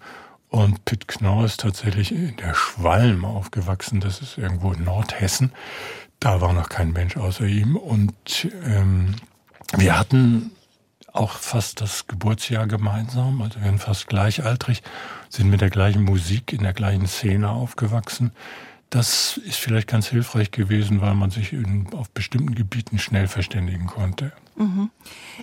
Und 0.53 0.85
Pitt 0.85 1.07
Knorr 1.07 1.45
ist 1.45 1.61
tatsächlich 1.61 2.11
in 2.11 2.37
der 2.37 2.53
Schwalm 2.53 3.25
aufgewachsen. 3.25 4.01
Das 4.01 4.21
ist 4.21 4.37
irgendwo 4.37 4.71
in 4.71 4.83
Nordhessen. 4.83 5.51
Da 6.19 6.41
war 6.41 6.53
noch 6.53 6.69
kein 6.69 6.91
Mensch 6.91 7.17
außer 7.17 7.45
ihm. 7.45 7.75
Und 7.75 8.47
ähm, 8.63 9.15
wir 9.75 9.97
hatten 9.97 10.51
auch 11.11 11.31
fast 11.31 11.81
das 11.81 12.05
Geburtsjahr 12.05 12.67
gemeinsam. 12.67 13.41
Also 13.41 13.61
wir 13.61 13.65
sind 13.65 13.79
fast 13.79 14.05
gleichaltrig, 14.05 14.83
sind 15.27 15.49
mit 15.49 15.61
der 15.61 15.71
gleichen 15.71 16.03
Musik 16.03 16.53
in 16.53 16.61
der 16.61 16.73
gleichen 16.73 17.07
Szene 17.07 17.49
aufgewachsen. 17.49 18.31
Das 18.93 19.38
ist 19.38 19.58
vielleicht 19.58 19.88
ganz 19.88 20.06
hilfreich 20.06 20.51
gewesen, 20.51 21.01
weil 21.01 21.15
man 21.15 21.32
sich 21.32 21.51
in, 21.51 21.91
auf 21.93 22.12
bestimmten 22.12 22.53
Gebieten 22.53 22.99
schnell 22.99 23.27
verständigen 23.27 23.88
konnte. 23.88 24.34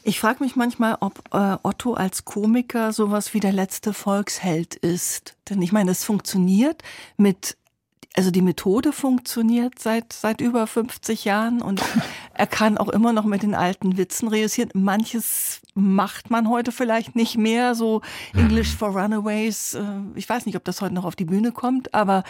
Ich 0.04 0.20
frage 0.20 0.44
mich 0.44 0.54
manchmal, 0.54 0.96
ob 1.00 1.20
äh, 1.34 1.56
Otto 1.64 1.94
als 1.94 2.24
Komiker 2.24 2.92
sowas 2.92 3.34
wie 3.34 3.40
der 3.40 3.50
letzte 3.50 3.92
Volksheld 3.92 4.76
ist. 4.76 5.34
Denn 5.48 5.60
ich 5.62 5.72
meine, 5.72 5.90
es 5.90 6.04
funktioniert 6.04 6.84
mit, 7.16 7.56
also 8.16 8.30
die 8.30 8.42
Methode 8.42 8.92
funktioniert 8.92 9.78
seit, 9.78 10.12
seit 10.12 10.40
über 10.40 10.66
50 10.66 11.24
Jahren 11.24 11.62
und 11.62 11.80
er 12.34 12.46
kann 12.46 12.76
auch 12.76 12.88
immer 12.88 13.12
noch 13.12 13.24
mit 13.24 13.42
den 13.42 13.54
alten 13.54 13.96
Witzen 13.96 14.28
reüssieren. 14.28 14.70
Manches 14.74 15.60
macht 15.74 16.30
man 16.30 16.48
heute 16.48 16.72
vielleicht 16.72 17.14
nicht 17.14 17.38
mehr, 17.38 17.74
so 17.74 18.02
English 18.34 18.74
for 18.74 18.88
Runaways. 18.88 19.74
Äh, 19.74 19.84
ich 20.16 20.28
weiß 20.28 20.46
nicht, 20.46 20.56
ob 20.56 20.64
das 20.64 20.80
heute 20.80 20.94
noch 20.94 21.04
auf 21.04 21.16
die 21.16 21.24
Bühne 21.24 21.52
kommt, 21.52 21.94
aber 21.94 22.24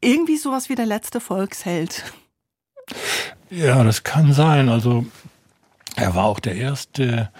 irgendwie 0.00 0.36
sowas 0.36 0.68
wie 0.68 0.76
der 0.76 0.86
letzte 0.86 1.20
Volksheld. 1.20 2.04
Ja, 3.50 3.82
das 3.82 4.04
kann 4.04 4.32
sein. 4.32 4.68
Also 4.68 5.04
er 5.96 6.14
war 6.14 6.24
auch 6.26 6.40
der 6.40 6.54
Erste, 6.54 7.30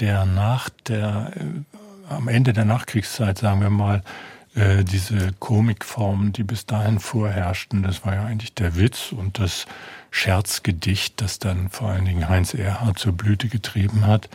der 0.00 0.26
nach 0.26 0.68
der, 0.88 1.32
äh, 1.36 2.12
am 2.12 2.26
Ende 2.26 2.52
der 2.52 2.64
Nachkriegszeit, 2.64 3.38
sagen 3.38 3.60
wir 3.60 3.70
mal, 3.70 4.02
äh, 4.54 4.84
diese 4.84 5.32
Komikformen, 5.38 6.32
die 6.32 6.44
bis 6.44 6.66
dahin 6.66 6.98
vorherrschten, 6.98 7.82
das 7.82 8.04
war 8.04 8.14
ja 8.14 8.24
eigentlich 8.24 8.54
der 8.54 8.76
Witz 8.76 9.12
und 9.12 9.38
das 9.38 9.66
Scherzgedicht, 10.10 11.20
das 11.20 11.38
dann 11.38 11.70
vor 11.70 11.90
allen 11.90 12.04
Dingen 12.04 12.28
Heinz 12.28 12.54
Erhardt 12.54 12.98
zur 12.98 13.12
Blüte 13.12 13.48
getrieben 13.48 14.06
hat, 14.06 14.28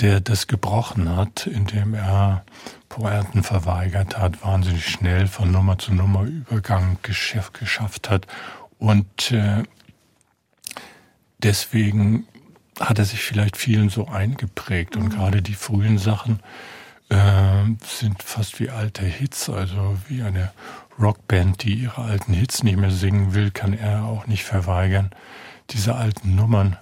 der 0.00 0.20
das 0.20 0.48
gebrochen 0.48 1.14
hat, 1.16 1.46
indem 1.46 1.94
er 1.94 2.44
Poeten 2.88 3.42
verweigert 3.42 4.18
hat, 4.18 4.42
wahnsinnig 4.44 4.88
schnell 4.88 5.28
von 5.28 5.50
Nummer 5.50 5.78
zu 5.78 5.94
Nummer 5.94 6.22
Übergang 6.22 6.98
geschaff, 7.02 7.52
geschafft 7.52 8.10
hat 8.10 8.26
und 8.78 9.30
äh, 9.30 9.62
deswegen 11.38 12.26
hat 12.80 12.98
er 12.98 13.04
sich 13.04 13.20
vielleicht 13.20 13.56
vielen 13.56 13.88
so 13.88 14.08
eingeprägt. 14.08 14.96
Und 14.96 15.10
gerade 15.10 15.42
die 15.42 15.54
frühen 15.54 15.98
Sachen 15.98 16.40
sind 17.82 18.22
fast 18.22 18.60
wie 18.60 18.70
alte 18.70 19.04
Hits, 19.04 19.48
also 19.48 19.96
wie 20.08 20.22
eine 20.22 20.52
Rockband, 20.98 21.62
die 21.62 21.74
ihre 21.74 22.02
alten 22.02 22.32
Hits 22.32 22.62
nicht 22.62 22.76
mehr 22.76 22.90
singen 22.90 23.34
will, 23.34 23.50
kann 23.50 23.72
er 23.72 24.04
auch 24.04 24.26
nicht 24.26 24.44
verweigern, 24.44 25.10
diese 25.70 25.94
alten 25.94 26.34
Nummern 26.34 26.76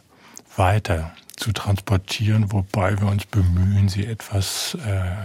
weiter 0.57 1.13
zu 1.37 1.53
transportieren, 1.53 2.53
wobei 2.53 3.01
wir 3.01 3.09
uns 3.09 3.25
bemühen, 3.27 3.89
sie 3.89 4.07
etwas 4.07 4.77
äh, 4.87 5.17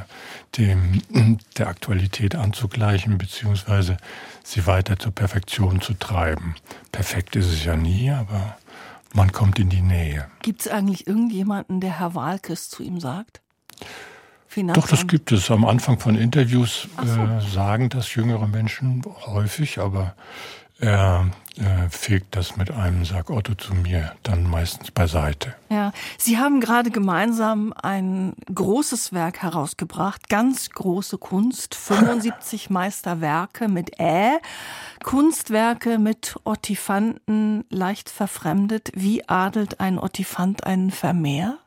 dem, 0.57 1.01
der 1.57 1.67
Aktualität 1.67 2.35
anzugleichen, 2.35 3.17
beziehungsweise 3.17 3.97
sie 4.43 4.65
weiter 4.65 4.97
zur 4.97 5.11
Perfektion 5.11 5.81
zu 5.81 5.93
treiben. 5.93 6.55
Perfekt 6.91 7.35
ist 7.35 7.47
es 7.47 7.63
ja 7.65 7.75
nie, 7.75 8.09
aber 8.09 8.57
man 9.13 9.31
kommt 9.31 9.59
in 9.59 9.69
die 9.69 9.81
Nähe. 9.81 10.27
Gibt 10.41 10.61
es 10.61 10.67
eigentlich 10.67 11.07
irgendjemanden, 11.07 11.81
der 11.81 11.99
Herr 11.99 12.15
Walkes 12.15 12.69
zu 12.69 12.83
ihm 12.83 12.99
sagt? 12.99 13.41
Doch, 14.73 14.87
das 14.87 15.07
gibt 15.07 15.31
es. 15.31 15.51
Am 15.51 15.65
Anfang 15.65 15.99
von 15.99 16.15
Interviews 16.15 16.87
so. 17.03 17.21
äh, 17.21 17.41
sagen 17.41 17.89
das 17.89 18.13
jüngere 18.15 18.47
Menschen 18.47 19.03
häufig, 19.25 19.79
aber 19.79 20.15
er 20.79 21.31
äh, 21.57 21.89
fegt 21.89 22.35
das 22.35 22.55
mit 22.55 22.69
einem 22.69 23.03
Sag 23.03 23.31
Otto 23.31 23.55
zu 23.55 23.73
mir 23.73 24.13
dann 24.21 24.43
meistens 24.43 24.91
beiseite. 24.91 25.55
Ja, 25.69 25.91
Sie 26.19 26.37
haben 26.37 26.61
gerade 26.61 26.91
gemeinsam 26.91 27.73
ein 27.81 28.33
großes 28.53 29.11
Werk 29.11 29.41
herausgebracht, 29.41 30.29
ganz 30.29 30.69
große 30.69 31.17
Kunst, 31.17 31.73
75 31.75 32.69
Meisterwerke 32.69 33.69
mit 33.69 33.99
Ä, 33.99 34.37
Kunstwerke 35.03 35.97
mit 35.97 36.35
Ottifanten, 36.43 37.65
leicht 37.69 38.09
verfremdet. 38.09 38.91
Wie 38.93 39.27
adelt 39.27 39.79
ein 39.79 39.97
Ottifant 39.97 40.63
einen 40.63 40.91
Vermehr? 40.91 41.57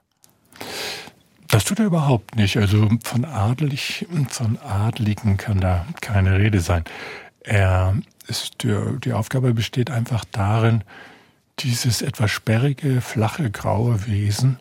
Das 1.51 1.65
tut 1.65 1.81
er 1.81 1.87
überhaupt 1.87 2.37
nicht. 2.37 2.57
Also 2.57 2.89
von 3.03 3.25
adelig, 3.25 4.07
von 4.29 4.59
Adligen 4.59 5.37
kann 5.37 5.61
da 5.61 5.87
keine 6.01 6.39
Rede 6.39 6.61
sein. 6.61 6.85
Er 7.41 7.97
ist, 8.29 8.63
die, 8.63 9.13
Aufgabe 9.13 9.53
besteht 9.55 9.91
einfach 9.91 10.25
darin, 10.31 10.85
dieses 11.59 12.03
etwas 12.03 12.31
sperrige, 12.31 13.01
flache, 13.01 13.51
graue 13.51 14.07
Wesen 14.07 14.59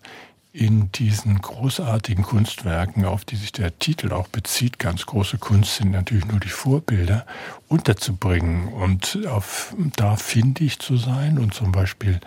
in 0.51 0.91
diesen 0.91 1.39
großartigen 1.39 2.23
Kunstwerken, 2.23 3.05
auf 3.05 3.23
die 3.23 3.35
sich 3.35 3.51
der 3.51 3.77
Titel 3.77 4.11
auch 4.11 4.27
bezieht, 4.27 4.79
ganz 4.79 5.05
große 5.05 5.37
Kunst 5.37 5.75
sind 5.75 5.91
natürlich 5.91 6.25
nur 6.25 6.39
die 6.39 6.49
Vorbilder, 6.49 7.25
unterzubringen 7.67 8.67
und 8.69 9.19
auf, 9.27 9.75
da 9.95 10.15
findig 10.15 10.79
zu 10.79 10.97
sein 10.97 11.37
und 11.37 11.53
zum 11.53 11.71
Beispiel 11.71 12.19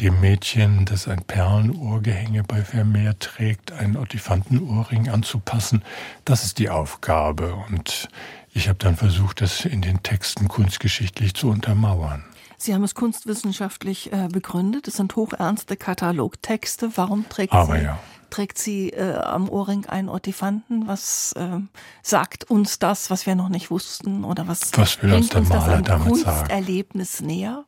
dem 0.00 0.20
Mädchen, 0.20 0.84
das 0.84 1.08
ein 1.08 1.22
Perlenohrgehänge 1.24 2.44
bei 2.44 2.62
Vermeer 2.62 3.18
trägt, 3.18 3.72
einen 3.72 3.96
Ottifanten-Ohrring 3.96 5.08
anzupassen, 5.08 5.82
das 6.24 6.44
ist 6.44 6.58
die 6.58 6.70
Aufgabe. 6.70 7.54
Und 7.68 8.08
ich 8.52 8.68
habe 8.68 8.78
dann 8.78 8.96
versucht, 8.96 9.40
das 9.40 9.64
in 9.64 9.82
den 9.82 10.02
Texten 10.02 10.48
kunstgeschichtlich 10.48 11.34
zu 11.34 11.48
untermauern. 11.48 12.24
Sie 12.56 12.74
haben 12.74 12.82
es 12.82 12.94
kunstwissenschaftlich 12.94 14.12
äh, 14.12 14.28
begründet. 14.28 14.88
Es 14.88 14.96
sind 14.96 15.14
hochernste 15.14 15.76
Katalogtexte. 15.76 16.90
Warum 16.96 17.28
trägt 17.28 17.52
Aber 17.52 17.76
sie, 17.76 17.84
ja. 17.84 17.98
trägt 18.30 18.58
sie 18.58 18.90
äh, 18.90 19.14
am 19.14 19.48
Ohrring 19.48 19.86
einen 19.86 20.08
Ottifanten? 20.08 20.88
Was 20.88 21.32
äh, 21.32 21.60
sagt 22.02 22.50
uns 22.50 22.80
das, 22.80 23.10
was 23.10 23.26
wir 23.26 23.36
noch 23.36 23.48
nicht 23.48 23.70
wussten? 23.70 24.24
Oder 24.24 24.48
was, 24.48 24.72
Was 24.76 25.00
will 25.02 25.12
uns 25.12 25.28
der 25.28 25.40
uns 25.40 25.50
das 25.50 25.66
Maler 25.66 25.82
damit 25.82 26.16
sagen? 26.16 26.38
Kunsterlebnis 26.48 27.20
näher? 27.20 27.64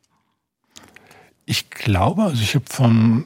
Ich 1.45 1.69
glaube, 1.69 2.23
also 2.23 2.41
ich 2.41 2.55
habe 2.55 2.65
von 2.67 3.25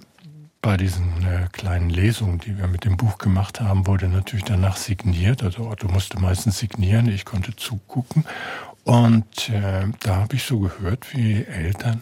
bei 0.62 0.78
diesen 0.78 1.23
äh, 1.23 1.47
kleinen 1.51 1.91
Lesungen, 1.91 2.39
die 2.39 2.58
wir 2.58 2.65
mit 2.65 2.86
dem 2.86 2.97
Buch 2.97 3.19
gemacht 3.19 3.62
haben, 3.62 3.86
wurde 3.86 4.08
natürlich 4.08 4.45
danach 4.45 4.78
signiert. 4.78 5.43
Also 5.43 5.69
Otto 5.69 5.88
musste 5.88 6.19
meistens 6.19 6.58
signieren, 6.58 7.08
ich 7.08 7.23
konnte 7.23 7.56
zugucken. 7.56 8.25
Und 8.84 9.49
äh, 9.49 9.86
da 9.99 10.15
habe 10.15 10.36
ich 10.36 10.43
so 10.43 10.60
gehört, 10.60 11.13
wie 11.13 11.43
Eltern 11.43 12.01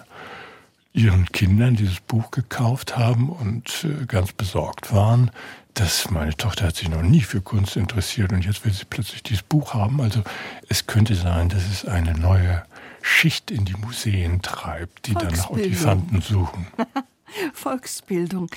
ihren 0.94 1.26
Kindern 1.26 1.76
dieses 1.76 2.00
Buch 2.00 2.32
gekauft 2.32 2.96
haben 2.96 3.30
und 3.30 3.84
äh, 3.84 4.06
ganz 4.06 4.32
besorgt 4.32 4.94
waren, 4.94 5.32
dass 5.74 6.10
meine 6.12 6.38
Tochter 6.38 6.68
hat 6.68 6.78
sich 6.78 6.88
noch 6.88 7.02
nie 7.02 7.22
für 7.22 7.42
Kunst 7.42 7.76
interessiert 7.76 8.32
und 8.32 8.46
jetzt 8.46 8.64
will 8.64 8.72
sie 8.72 8.86
plötzlich 8.86 9.24
dieses 9.24 9.44
Buch 9.44 9.74
haben. 9.74 10.00
Also 10.00 10.24
es 10.70 10.88
könnte 10.88 11.16
sein, 11.16 11.50
dass 11.50 11.64
es 11.68 11.86
eine 11.86 12.14
neue 12.14 12.64
Schicht 13.04 13.52
in 13.52 13.66
die 13.66 13.76
Museen 13.76 14.42
treibt, 14.42 15.08
die 15.08 15.14
dann 15.14 15.34
nach 15.34 15.50
Olifanten 15.50 16.22
suchen. 16.22 16.68
Volksbildung. 17.54 18.50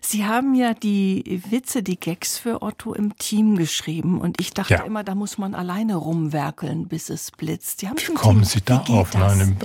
Sie 0.00 0.26
haben 0.26 0.54
ja 0.54 0.74
die 0.74 1.42
Witze, 1.50 1.82
die 1.82 1.98
Gags 1.98 2.36
für 2.36 2.62
Otto 2.62 2.92
im 2.92 3.16
Team 3.16 3.56
geschrieben 3.56 4.20
und 4.20 4.40
ich 4.40 4.52
dachte 4.52 4.74
ja. 4.74 4.82
immer, 4.82 5.04
da 5.04 5.14
muss 5.14 5.38
man 5.38 5.54
alleine 5.54 5.96
rumwerkeln, 5.96 6.88
bis 6.88 7.10
es 7.10 7.30
blitzt. 7.30 7.80
Sie 7.80 7.88
haben 7.88 7.96
Wie 7.98 8.14
kommen 8.14 8.42
Team. 8.42 8.48
Sie 8.48 8.60
da 8.64 8.78
auf? 8.88 9.14
Nein, 9.14 9.56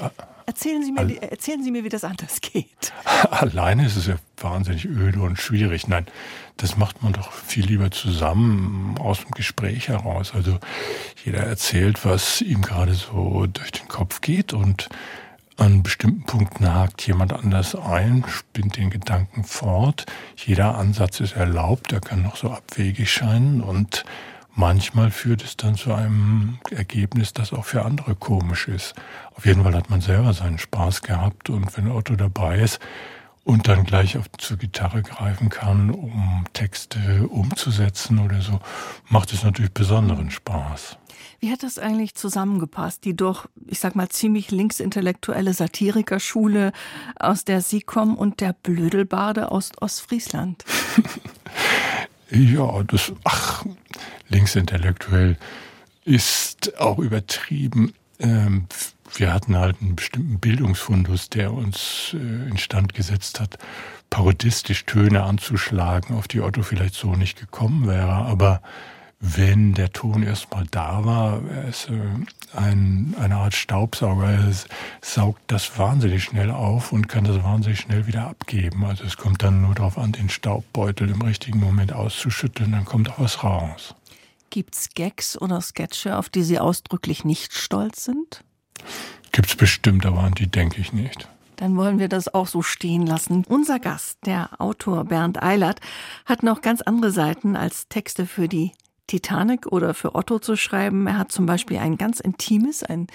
Erzählen 0.45 0.84
Sie, 0.84 0.91
mir, 0.91 1.21
erzählen 1.21 1.63
Sie 1.63 1.69
mir, 1.69 1.84
wie 1.84 1.89
das 1.89 2.04
anders 2.04 2.41
geht. 2.41 2.91
Alleine 3.30 3.86
ist 3.86 3.97
es 3.97 4.08
ja 4.08 4.15
wahnsinnig 4.38 4.86
öde 4.86 5.21
und 5.21 5.38
schwierig. 5.38 5.88
Nein, 5.88 6.08
das 6.62 6.76
macht 6.76 7.02
man 7.04 7.13
doch 7.13 7.32
viel 7.32 7.65
lieber 7.65 7.89
zusammen 7.89 8.98
aus 9.00 9.22
dem 9.22 9.32
Gespräch 9.32 9.88
heraus. 9.88 10.34
Also 10.36 10.60
jeder 11.24 11.39
erzählt, 11.39 12.04
was 12.04 12.41
ihm 12.41 12.62
gerade 12.62 12.93
so 12.93 13.45
durch 13.48 13.72
den 13.72 13.88
Kopf 13.88 14.19
geht 14.19 14.54
und 14.54 14.89
an 15.56 15.84
bestimmten 15.84 16.24
Punkten 16.24 16.74
hakt 16.74 17.06
jemand 17.08 17.34
anders 17.34 17.76
ein, 17.76 18.26
spinnt 18.28 18.78
den 18.78 18.89
Gedanken 18.89 19.43
fort. 19.43 20.06
Jeder 20.36 20.78
Ansatz 20.78 21.19
ist 21.22 21.36
erlaubt, 21.36 21.93
er 21.93 22.02
kann 22.02 22.22
noch 22.24 22.36
so 22.36 22.50
abwegig 22.50 23.12
scheinen 23.12 23.62
und 23.62 24.04
manchmal 24.54 25.12
führt 25.12 25.43
es 25.43 25.56
dann 25.56 25.76
zu 25.76 25.93
einem 25.93 26.60
Ergebnis, 26.72 27.34
das 27.34 27.54
auch 27.54 27.65
für 27.65 27.84
andere 27.86 28.15
komisch 28.15 28.67
ist. 28.67 28.95
Auf 29.36 29.45
jeden 29.45 29.63
Fall 29.63 29.76
hat 29.76 29.89
man 29.89 30.02
selber 30.02 30.34
seinen 30.34 30.60
Spaß 30.60 31.04
gehabt 31.04 31.50
und 31.50 31.76
wenn 31.78 31.89
Otto 31.89 32.15
dabei 32.15 32.60
ist 32.60 32.80
und 33.43 33.67
dann 33.67 33.84
gleich 33.84 34.17
auf, 34.17 34.25
zur 34.38 34.58
Gitarre 34.58 35.02
greifen 35.02 35.49
kann, 35.49 35.89
um 35.89 36.45
Texte 36.54 37.28
umzusetzen 37.28 38.19
oder 38.19 38.41
so, 38.41 38.60
macht 39.08 39.34
es 39.34 39.43
natürlich 39.43 39.71
besonderen 39.71 40.32
Spaß. 40.32 40.97
Wie 41.39 41.52
hat 41.52 41.63
das 41.63 41.80
eigentlich 41.80 42.15
zusammengepasst? 42.15 43.06
Die 43.06 43.15
doch, 43.15 43.47
ich 43.65 43.80
sag 43.80 43.95
mal, 43.95 44.10
ziemlich 44.10 44.52
linksintellektuelle 44.52 45.54
Satirikerschule, 45.54 46.73
aus 47.17 47.45
der 47.45 47.62
Sie 47.62 47.82
kommen, 47.82 48.17
und 48.17 48.41
der 48.41 48.54
Blödelbade 48.54 49.52
aus 49.52 49.71
Ostfriesland? 49.80 50.65
ja, 52.30 52.84
das, 52.84 53.13
ach, 53.23 53.65
linksintellektuell 54.28 55.38
ist 56.04 56.78
auch 56.78 56.99
übertrieben. 56.99 57.93
Ähm, 58.19 58.65
wir 59.15 59.34
hatten 59.34 59.58
halt 59.58 59.78
einen 59.82 59.95
bestimmten 59.95 60.39
Bildungsfundus, 60.39 61.30
der 61.30 61.54
uns 61.54 62.13
äh, 62.13 62.50
instand 62.50 62.93
gesetzt 62.93 63.39
hat, 63.39 63.58
parodistisch 64.10 64.86
Töne 64.86 65.24
anzuschlagen, 65.24 66.15
auf 66.15 66.28
die 66.28 66.41
Otto 66.41 66.63
vielleicht 66.63 66.95
so 66.95 67.15
nicht 67.15 67.39
gekommen 67.39 67.88
wäre. 67.88 68.10
Aber 68.10 68.62
wenn 69.22 69.74
der 69.74 69.91
Ton 69.91 70.24
erstmal 70.24 70.65
da 70.72 71.04
war, 71.04 71.41
er 71.50 71.67
ist 71.67 71.89
äh, 71.89 72.58
ein, 72.58 73.15
eine 73.19 73.36
Art 73.36 73.54
Staubsauger. 73.54 74.30
Er 74.30 74.54
saugt 75.02 75.41
das 75.48 75.78
wahnsinnig 75.78 76.24
schnell 76.24 76.52
auf 76.52 76.93
und 76.93 77.10
kann 77.10 77.26
das 77.26 77.43
wahnsinnig 77.43 77.82
schnell 77.82 78.08
wieder 78.08 78.28
abgeben. 78.28 78.86
Also 78.86 79.04
es 79.04 79.17
kommt 79.17 79.43
dann 79.43 79.62
nur 79.62 79.76
darauf 79.76 79.98
an, 79.98 80.13
den 80.13 80.30
Staubbeutel 80.30 81.10
im 81.10 81.22
richtigen 81.22 81.60
Moment 81.60 81.91
auszuschütteln, 81.91 82.72
dann 82.72 82.86
kommt 82.86 83.10
auch 83.10 83.19
was 83.19 83.43
raus. 83.43 83.93
Gibt's 84.50 84.89
Gags 84.95 85.39
oder 85.39 85.62
Sketche, 85.62 86.17
auf 86.17 86.30
die 86.30 86.41
Sie 86.41 86.58
ausdrücklich 86.58 87.24
nicht 87.24 87.54
stolz 87.54 88.06
sind? 88.06 88.43
Gibt's 89.32 89.56
bestimmt, 89.56 90.06
aber 90.06 90.20
an 90.20 90.34
die 90.34 90.48
denke 90.48 90.82
ich 90.82 90.94
nicht. 90.94 91.28
Dann 91.56 91.76
wollen 91.76 92.00
wir 92.00 92.08
das 92.08 92.34
auch 92.34 92.48
so 92.48 92.62
stehen 92.62 93.06
lassen. 93.06 93.44
Unser 93.48 93.80
Gast, 93.80 94.20
der 94.26 94.50
Autor 94.60 95.04
Bernd 95.06 95.44
Eilert, 95.44 95.82
hat 96.26 96.42
noch 96.42 96.62
ganz 96.62 96.82
andere 96.82 97.12
Seiten 97.12 97.56
als 97.56 97.89
Texte 97.89 98.26
für 98.26 98.48
die 98.48 98.72
Titanic 99.08 99.68
oder 99.68 99.94
für 99.94 100.15
Otto 100.15 100.39
zu 100.39 100.56
schreiben. 100.56 101.06
Er 101.08 101.18
hat 101.18 101.32
zum 101.32 101.46
Beispiel 101.46 101.78
ein 101.80 101.98
ganz 101.98 102.22
intimes, 102.22 102.84
ein 102.84 103.08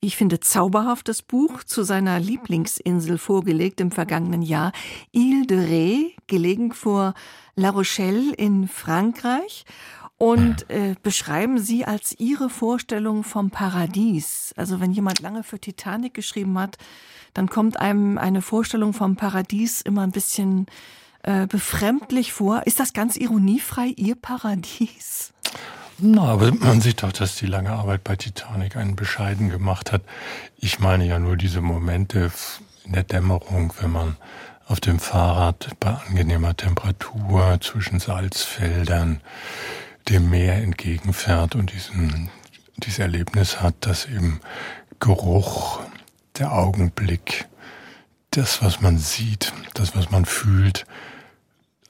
ich 0.00 0.16
finde, 0.16 0.38
zauberhaftes 0.38 1.22
Buch 1.22 1.64
zu 1.64 1.82
seiner 1.82 2.20
Lieblingsinsel 2.20 3.18
vorgelegt 3.18 3.80
im 3.80 3.90
vergangenen 3.90 4.42
Jahr. 4.42 4.70
Ile 5.12 5.44
de 5.44 5.58
Ré, 5.58 6.12
gelegen 6.28 6.72
vor 6.72 7.14
La 7.56 7.70
Rochelle 7.70 8.32
in 8.34 8.68
Frankreich 8.68 9.64
und 10.18 10.68
äh, 10.68 10.96
beschreiben 11.02 11.58
Sie 11.58 11.84
als 11.84 12.14
Ihre 12.18 12.50
Vorstellung 12.50 13.22
vom 13.22 13.50
Paradies. 13.50 14.52
Also 14.56 14.80
wenn 14.80 14.92
jemand 14.92 15.20
lange 15.20 15.44
für 15.44 15.60
Titanic 15.60 16.12
geschrieben 16.12 16.58
hat, 16.58 16.76
dann 17.34 17.48
kommt 17.48 17.78
einem 17.78 18.18
eine 18.18 18.42
Vorstellung 18.42 18.92
vom 18.92 19.14
Paradies 19.14 19.80
immer 19.80 20.02
ein 20.02 20.10
bisschen 20.10 20.66
äh, 21.22 21.46
befremdlich 21.46 22.32
vor. 22.32 22.66
Ist 22.66 22.80
das 22.80 22.92
ganz 22.92 23.16
ironiefrei 23.16 23.92
Ihr 23.96 24.16
Paradies? 24.16 25.32
Na, 25.98 26.22
aber 26.22 26.52
man 26.52 26.80
sieht 26.80 27.02
doch, 27.02 27.12
dass 27.12 27.36
die 27.36 27.46
lange 27.46 27.70
Arbeit 27.70 28.02
bei 28.04 28.16
Titanic 28.16 28.76
einen 28.76 28.96
bescheiden 28.96 29.50
gemacht 29.50 29.92
hat. 29.92 30.02
Ich 30.56 30.80
meine 30.80 31.06
ja 31.06 31.18
nur 31.18 31.36
diese 31.36 31.60
Momente 31.60 32.32
in 32.84 32.92
der 32.92 33.02
Dämmerung, 33.04 33.72
wenn 33.80 33.92
man 33.92 34.16
auf 34.66 34.80
dem 34.80 34.98
Fahrrad 34.98 35.70
bei 35.80 35.90
angenehmer 35.90 36.56
Temperatur 36.56 37.58
zwischen 37.60 38.00
Salzfeldern 38.00 39.20
dem 40.08 40.30
Meer 40.30 40.56
entgegenfährt 40.56 41.54
und 41.54 41.72
diesen, 41.72 42.30
dieses 42.78 42.98
Erlebnis 42.98 43.60
hat, 43.60 43.74
dass 43.80 44.06
eben 44.06 44.40
Geruch, 45.00 45.80
der 46.38 46.52
Augenblick, 46.52 47.46
das, 48.30 48.62
was 48.62 48.80
man 48.80 48.98
sieht, 48.98 49.52
das, 49.74 49.96
was 49.96 50.10
man 50.10 50.24
fühlt, 50.24 50.86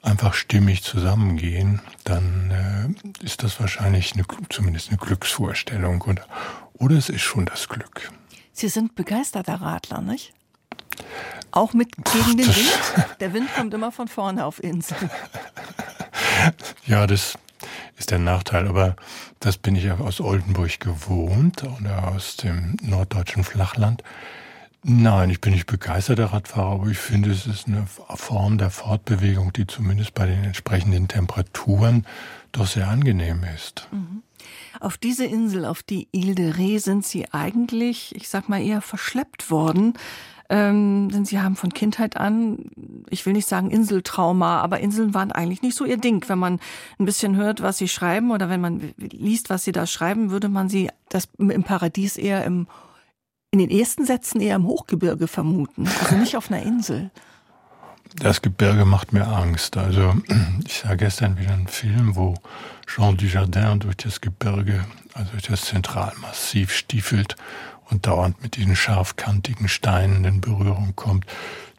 einfach 0.01 0.33
stimmig 0.33 0.83
zusammengehen, 0.83 1.81
dann 2.03 2.95
äh, 3.21 3.25
ist 3.25 3.43
das 3.43 3.59
wahrscheinlich 3.59 4.13
eine, 4.13 4.23
zumindest 4.49 4.89
eine 4.89 4.97
Glücksvorstellung 4.97 6.01
oder, 6.01 6.25
oder 6.73 6.95
es 6.95 7.09
ist 7.09 7.21
schon 7.21 7.45
das 7.45 7.67
Glück. 7.67 8.11
Sie 8.53 8.69
sind 8.69 8.95
begeisterter 8.95 9.55
Radler, 9.55 10.01
nicht? 10.01 10.33
Auch 11.51 11.73
mit 11.73 11.95
gegen 11.95 12.37
den 12.37 12.47
Wind? 12.47 12.79
Der 13.19 13.33
Wind 13.33 13.53
kommt 13.55 13.73
immer 13.73 13.91
von 13.91 14.07
vorne 14.07 14.45
auf 14.45 14.61
Inseln. 14.63 15.09
Ja, 16.85 17.05
das 17.05 17.37
ist 17.97 18.11
der 18.11 18.19
Nachteil. 18.19 18.67
Aber 18.67 18.95
das 19.39 19.57
bin 19.57 19.75
ich 19.75 19.89
aus 19.91 20.21
Oldenburg 20.21 20.79
gewohnt 20.79 21.63
oder 21.63 22.09
aus 22.09 22.37
dem 22.37 22.77
norddeutschen 22.81 23.43
Flachland. 23.43 24.03
Nein, 24.83 25.29
ich 25.29 25.41
bin 25.41 25.51
nicht 25.51 25.65
begeisterter 25.65 26.27
Radfahrer, 26.27 26.71
aber 26.71 26.87
ich 26.87 26.97
finde, 26.97 27.31
es 27.31 27.45
ist 27.45 27.67
eine 27.67 27.85
Form 27.85 28.57
der 28.57 28.69
Fortbewegung, 28.69 29.51
die 29.51 29.67
zumindest 29.67 30.13
bei 30.13 30.25
den 30.25 30.43
entsprechenden 30.45 31.09
Temperaturen 31.09 32.05
doch 32.53 32.65
sehr 32.65 32.87
angenehm 32.87 33.43
ist. 33.55 33.87
Mhm. 33.91 34.23
Auf 34.79 34.97
diese 34.97 35.25
Insel, 35.25 35.65
auf 35.65 35.83
die 35.83 36.07
Ile 36.13 36.33
de 36.33 36.51
Ré, 36.53 36.79
sind 36.79 37.05
Sie 37.05 37.31
eigentlich, 37.33 38.15
ich 38.15 38.29
sag 38.29 38.47
mal, 38.47 38.61
eher 38.61 38.81
verschleppt 38.81 39.51
worden. 39.51 39.95
Ähm, 40.51 41.09
denn 41.09 41.25
sie 41.25 41.39
haben 41.39 41.55
von 41.55 41.71
Kindheit 41.71 42.17
an, 42.17 42.71
ich 43.09 43.25
will 43.25 43.33
nicht 43.33 43.47
sagen 43.47 43.69
Inseltrauma, 43.69 44.61
aber 44.61 44.79
Inseln 44.79 45.13
waren 45.13 45.31
eigentlich 45.31 45.61
nicht 45.61 45.77
so 45.77 45.85
ihr 45.85 45.97
Ding. 45.97 46.27
Wenn 46.27 46.39
man 46.39 46.59
ein 46.97 47.05
bisschen 47.05 47.35
hört, 47.35 47.61
was 47.61 47.77
sie 47.77 47.87
schreiben 47.87 48.31
oder 48.31 48.49
wenn 48.49 48.59
man 48.59 48.93
liest, 48.97 49.51
was 49.51 49.63
sie 49.63 49.71
da 49.71 49.85
schreiben, 49.85 50.31
würde 50.31 50.49
man 50.49 50.67
sie 50.67 50.89
das 51.07 51.27
im 51.37 51.63
Paradies 51.63 52.17
eher 52.17 52.45
im, 52.45 52.67
in 53.51 53.59
den 53.59 53.69
ersten 53.69 54.05
Sätzen 54.05 54.41
eher 54.41 54.55
im 54.55 54.65
Hochgebirge 54.65 55.27
vermuten, 55.27 55.87
also 56.01 56.15
nicht 56.15 56.35
auf 56.35 56.51
einer 56.51 56.63
Insel. 56.63 57.11
Das 58.15 58.41
Gebirge 58.41 58.85
macht 58.85 59.13
mir 59.13 59.27
Angst. 59.27 59.77
Also 59.77 60.15
ich 60.65 60.79
sah 60.79 60.95
gestern 60.95 61.37
wieder 61.37 61.53
einen 61.53 61.67
Film, 61.67 62.15
wo 62.15 62.35
Jean 62.87 63.17
Dujardin 63.17 63.79
durch 63.79 63.97
das 63.97 64.21
Gebirge, 64.21 64.83
also 65.13 65.31
durch 65.31 65.43
das 65.43 65.61
Zentralmassiv 65.61 66.73
stiefelt 66.73 67.35
und 67.89 68.07
dauernd 68.07 68.41
mit 68.41 68.55
diesen 68.55 68.75
scharfkantigen 68.75 69.67
Steinen 69.67 70.25
in 70.25 70.41
Berührung 70.41 70.95
kommt. 70.95 71.25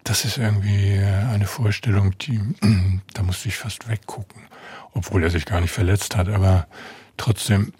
Das 0.04 0.24
ist 0.24 0.38
irgendwie 0.38 0.98
eine 0.98 1.46
Vorstellung, 1.46 2.16
die, 2.18 2.40
da 3.14 3.22
musste 3.22 3.48
ich 3.48 3.56
fast 3.56 3.88
weggucken, 3.88 4.42
obwohl 4.94 5.22
er 5.24 5.30
sich 5.30 5.46
gar 5.46 5.60
nicht 5.60 5.72
verletzt 5.72 6.16
hat, 6.16 6.28
aber 6.28 6.66
trotzdem, 7.16 7.72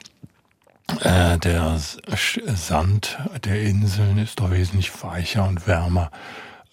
äh, 1.02 1.38
der 1.38 1.78
Sand 1.78 3.18
der 3.44 3.62
Inseln 3.62 4.18
ist 4.18 4.40
doch 4.40 4.50
wesentlich 4.50 4.90
weicher 5.02 5.46
und 5.46 5.68
wärmer 5.68 6.10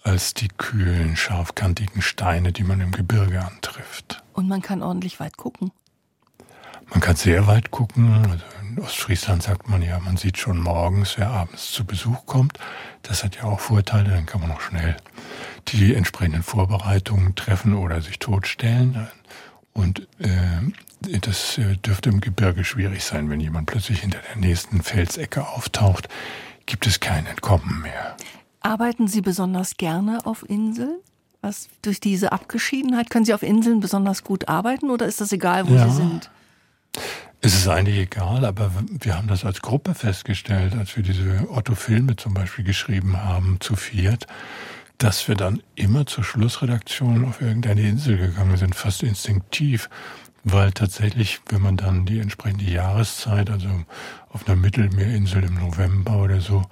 als 0.08 0.34
die 0.34 0.48
kühlen, 0.48 1.16
scharfkantigen 1.16 2.02
Steine, 2.02 2.52
die 2.52 2.64
man 2.64 2.80
im 2.80 2.92
Gebirge 2.92 3.44
antrifft. 3.44 4.22
Und 4.32 4.48
man 4.48 4.62
kann 4.62 4.82
ordentlich 4.82 5.20
weit 5.20 5.36
gucken. 5.36 5.70
Man 6.90 7.00
kann 7.00 7.16
sehr 7.16 7.46
weit 7.46 7.70
gucken. 7.70 8.26
Also 8.30 8.44
in 8.62 8.78
Ostfriesland 8.80 9.42
sagt 9.42 9.68
man 9.68 9.82
ja, 9.82 9.98
man 10.00 10.16
sieht 10.16 10.38
schon 10.38 10.58
morgens, 10.58 11.18
wer 11.18 11.28
abends 11.30 11.72
zu 11.72 11.84
Besuch 11.84 12.24
kommt. 12.24 12.58
Das 13.02 13.22
hat 13.22 13.36
ja 13.36 13.44
auch 13.44 13.60
Vorteile, 13.60 14.10
dann 14.10 14.26
kann 14.26 14.40
man 14.40 14.50
auch 14.50 14.60
schnell 14.60 14.96
die 15.68 15.94
entsprechenden 15.94 16.42
Vorbereitungen 16.42 17.34
treffen 17.34 17.74
oder 17.74 18.00
sich 18.00 18.18
totstellen. 18.18 19.08
Und 19.74 20.08
äh, 20.18 21.18
das 21.20 21.58
äh, 21.58 21.76
dürfte 21.76 22.08
im 22.08 22.20
Gebirge 22.20 22.64
schwierig 22.64 23.04
sein, 23.04 23.28
wenn 23.28 23.40
jemand 23.40 23.66
plötzlich 23.66 24.00
hinter 24.00 24.20
der 24.20 24.36
nächsten 24.36 24.82
Felsecke 24.82 25.46
auftaucht, 25.46 26.08
gibt 26.64 26.86
es 26.86 27.00
kein 27.00 27.26
Entkommen 27.26 27.82
mehr. 27.82 28.16
Arbeiten 28.60 29.08
Sie 29.08 29.20
besonders 29.20 29.76
gerne 29.76 30.24
auf 30.26 30.48
Inseln? 30.48 30.98
Was, 31.40 31.68
durch 31.82 32.00
diese 32.00 32.32
Abgeschiedenheit 32.32 33.10
können 33.10 33.24
Sie 33.24 33.34
auf 33.34 33.42
Inseln 33.42 33.80
besonders 33.80 34.24
gut 34.24 34.48
arbeiten 34.48 34.90
oder 34.90 35.06
ist 35.06 35.20
das 35.20 35.30
egal, 35.32 35.68
wo 35.68 35.74
ja. 35.74 35.88
Sie 35.88 35.96
sind? 35.96 36.30
Es 37.40 37.54
ist 37.54 37.68
eigentlich 37.68 37.98
egal, 37.98 38.44
aber 38.44 38.72
wir 38.88 39.16
haben 39.16 39.28
das 39.28 39.44
als 39.44 39.62
Gruppe 39.62 39.94
festgestellt, 39.94 40.74
als 40.74 40.96
wir 40.96 41.04
diese 41.04 41.48
Otto-Filme 41.48 42.16
zum 42.16 42.34
Beispiel 42.34 42.64
geschrieben 42.64 43.16
haben, 43.16 43.58
zu 43.60 43.76
viert, 43.76 44.26
dass 44.98 45.28
wir 45.28 45.36
dann 45.36 45.62
immer 45.76 46.06
zur 46.06 46.24
Schlussredaktion 46.24 47.24
auf 47.24 47.40
irgendeine 47.40 47.82
Insel 47.82 48.16
gegangen 48.18 48.56
sind, 48.56 48.74
fast 48.74 49.04
instinktiv, 49.04 49.88
weil 50.42 50.72
tatsächlich, 50.72 51.40
wenn 51.48 51.62
man 51.62 51.76
dann 51.76 52.06
die 52.06 52.18
entsprechende 52.18 52.64
Jahreszeit, 52.64 53.50
also 53.50 53.68
auf 54.30 54.48
einer 54.48 54.56
Mittelmeerinsel 54.56 55.44
im 55.44 55.54
November 55.54 56.20
oder 56.20 56.40
so, 56.40 56.64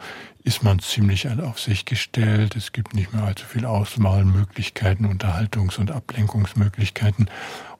ist 0.46 0.62
man 0.62 0.78
ziemlich 0.78 1.28
auf 1.28 1.58
sich 1.58 1.84
gestellt. 1.86 2.54
Es 2.54 2.70
gibt 2.70 2.94
nicht 2.94 3.12
mehr 3.12 3.24
allzu 3.24 3.44
viel 3.44 3.66
Auswahlmöglichkeiten, 3.66 5.04
Unterhaltungs- 5.04 5.76
und 5.76 5.90
Ablenkungsmöglichkeiten. 5.90 7.28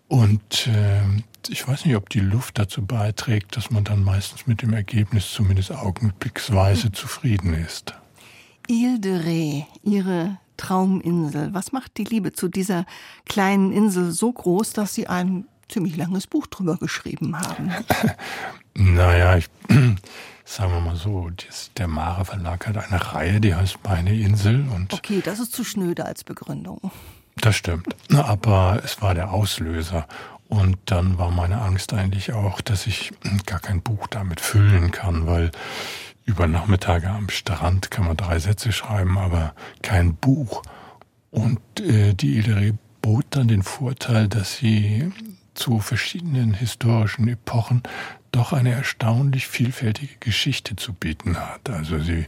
Und 0.09 0.67
äh, 0.67 1.01
ich 1.49 1.67
weiß 1.67 1.85
nicht, 1.85 1.95
ob 1.95 2.11
die 2.11 2.21
Luft 2.21 2.59
dazu 2.59 2.85
beiträgt, 2.85 3.57
dass 3.57 3.71
man 3.71 3.85
dann 3.85 4.03
meistens 4.03 4.49
mit 4.49 4.63
dem 4.63 4.73
Ergebnis 4.73 5.33
zumindest 5.33 5.71
augenblicksweise 5.71 6.91
zufrieden 6.91 7.55
ist. 7.55 7.95
Ile 8.67 8.99
de 8.99 9.17
Ré, 9.17 9.65
Ihre 9.85 10.39
Trauminsel. 10.57 11.55
Was 11.55 11.71
macht 11.71 11.97
die 11.99 12.05
Liebe 12.05 12.33
zu 12.33 12.49
dieser 12.49 12.85
kleinen 13.27 13.71
Insel 13.71 14.11
so 14.11 14.33
groß, 14.33 14.73
dass 14.73 14.93
Sie 14.93 15.07
ein 15.07 15.47
ziemlich 15.69 15.97
langes 15.97 16.27
Buch 16.27 16.49
drüber 16.49 16.79
geschrieben 16.79 17.39
haben? 17.39 17.71
naja, 18.77 19.37
ich, 19.37 19.49
sagen 20.45 20.73
wir 20.73 20.81
mal 20.81 20.97
so, 20.97 21.31
der 21.77 21.89
Mare 21.89 22.25
Verlag 22.25 22.67
hat 22.67 22.77
eine 22.77 23.15
Reihe, 23.15 23.41
die 23.41 23.55
heißt 23.55 23.79
Meine 23.85 24.15
Insel. 24.15 24.67
Und 24.69 24.93
okay, 24.93 25.23
das 25.25 25.41
ist 25.41 25.53
zu 25.53 25.65
schnöde 25.65 26.05
als 26.05 26.25
Begründung. 26.25 26.91
Das 27.37 27.57
stimmt. 27.57 27.97
Aber 28.15 28.81
es 28.85 29.03
war 29.03 29.15
der 29.15 29.33
Auslöser. 29.33 30.07
Und 30.49 30.79
dann 30.87 31.19
war 31.19 31.31
meine 31.31 31.61
Angst 31.61 31.93
eigentlich 31.93 32.33
auch, 32.33 32.61
dass 32.61 32.87
ich 32.87 33.13
gar 33.47 33.59
kein 33.59 33.83
Buch 33.83 34.07
damit 34.07 34.41
füllen 34.41 34.93
kann, 34.93 35.27
weil 35.27 35.51
über 36.25 36.47
Nachmittage 36.47 37.09
am 37.09 37.29
Strand 37.31 37.91
kann 37.91 38.07
man 38.07 38.17
drei 38.17 38.39
Sätze 38.39 38.73
schreiben, 38.73 39.19
aber 39.19 39.55
kein 39.83 40.15
Buch. 40.15 40.63
Und 41.31 41.61
äh, 41.81 42.15
die 42.15 42.37
Ilere 42.37 42.75
bot 43.03 43.27
dann 43.31 43.49
den 43.49 43.63
Vorteil, 43.63 44.29
dass 44.29 44.57
sie 44.57 45.13
zu 45.55 45.81
verschiedenen 45.81 46.55
historischen 46.55 47.29
Epochen 47.29 47.83
doch 48.37 48.53
eine 48.53 48.73
erstaunlich 48.73 49.47
vielfältige 49.47 50.17
Geschichte 50.21 50.77
zu 50.77 50.93
bieten 50.93 51.39
hat. 51.39 51.71
Also 51.71 51.99
sie 51.99 52.27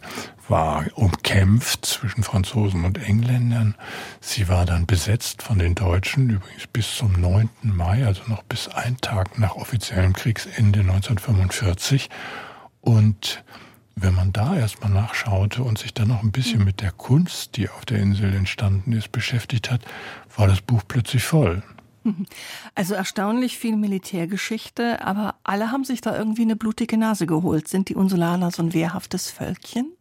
war 0.49 0.87
umkämpft 0.94 1.85
zwischen 1.85 2.23
Franzosen 2.23 2.87
und 2.87 2.97
Engländern. 2.97 3.75
Sie 4.21 4.49
war 4.49 4.64
dann 4.64 4.87
besetzt 4.87 5.42
von 5.42 5.59
den 5.59 5.75
Deutschen, 5.75 6.31
übrigens 6.31 6.66
bis 6.66 6.97
zum 6.97 7.12
9. 7.21 7.51
Mai, 7.62 8.07
also 8.07 8.23
noch 8.27 8.42
bis 8.42 8.68
ein 8.68 8.97
Tag 8.99 9.38
nach 9.38 9.57
offiziellem 9.57 10.14
Kriegsende 10.14 10.81
1945. 10.81 12.09
Und 12.81 13.44
wenn 13.94 14.14
man 14.14 14.33
da 14.33 14.57
erstmal 14.57 14.90
nachschaute 14.90 15.62
und 15.62 15.79
sich 15.79 15.92
dann 15.92 16.09
noch 16.09 16.23
ein 16.23 16.33
bisschen 16.33 16.64
mit 16.64 16.81
der 16.81 16.92
Kunst, 16.92 17.57
die 17.59 17.68
auf 17.68 17.85
der 17.85 17.99
Insel 17.99 18.35
entstanden 18.35 18.92
ist, 18.92 19.12
beschäftigt 19.12 19.71
hat, 19.71 19.83
war 20.35 20.47
das 20.47 20.62
Buch 20.62 20.83
plötzlich 20.88 21.25
voll. 21.25 21.62
Also 22.75 22.95
erstaunlich 22.95 23.59
viel 23.59 23.77
Militärgeschichte, 23.77 25.05
aber 25.05 25.35
alle 25.43 25.71
haben 25.71 25.85
sich 25.85 26.01
da 26.01 26.17
irgendwie 26.17 26.43
eine 26.43 26.57
blutige 26.57 26.97
Nase 26.97 27.27
geholt. 27.27 27.69
Sind 27.69 27.89
die 27.89 27.95
Insulaner 27.95 28.51
so 28.51 28.63
ein 28.63 28.73
wehrhaftes 28.73 29.31
Völkchen? 29.31 29.93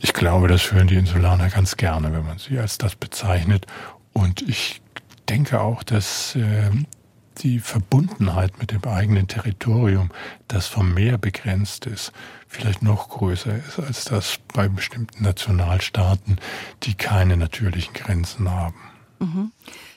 Ich 0.00 0.12
glaube, 0.12 0.48
das 0.48 0.72
hören 0.72 0.88
die 0.88 0.96
Insulaner 0.96 1.48
ganz 1.48 1.76
gerne, 1.76 2.12
wenn 2.12 2.26
man 2.26 2.38
sie 2.38 2.58
als 2.58 2.78
das 2.78 2.96
bezeichnet. 2.96 3.66
Und 4.12 4.42
ich 4.42 4.80
denke 5.28 5.60
auch, 5.60 5.82
dass 5.82 6.34
äh, 6.36 6.70
die 7.38 7.60
Verbundenheit 7.60 8.58
mit 8.58 8.72
dem 8.72 8.84
eigenen 8.84 9.28
Territorium, 9.28 10.10
das 10.48 10.66
vom 10.66 10.94
Meer 10.94 11.18
begrenzt 11.18 11.86
ist, 11.86 12.12
vielleicht 12.48 12.82
noch 12.82 13.08
größer 13.10 13.56
ist 13.56 13.78
als 13.78 14.04
das 14.04 14.38
bei 14.54 14.68
bestimmten 14.68 15.22
Nationalstaaten, 15.22 16.38
die 16.82 16.94
keine 16.94 17.36
natürlichen 17.36 17.94
Grenzen 17.94 18.50
haben. 18.50 18.80
Mhm. 19.18 19.52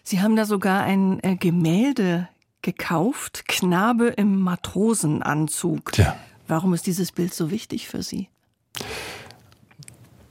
Sie 0.10 0.22
haben 0.22 0.36
da 0.36 0.45
sogar 0.45 0.82
ein 0.82 1.24
äh, 1.24 1.36
Gemälde 1.36 2.28
gekauft, 2.63 3.48
Knabe 3.48 4.08
im 4.08 4.39
Matrosenanzug. 4.39 5.95
Ja. 6.00 6.17
Warum 6.48 6.74
ist 6.74 6.88
dieses 6.88 7.12
Bild 7.12 7.32
so 7.32 7.52
wichtig 7.52 7.88
für 7.88 8.02
Sie? 8.02 8.28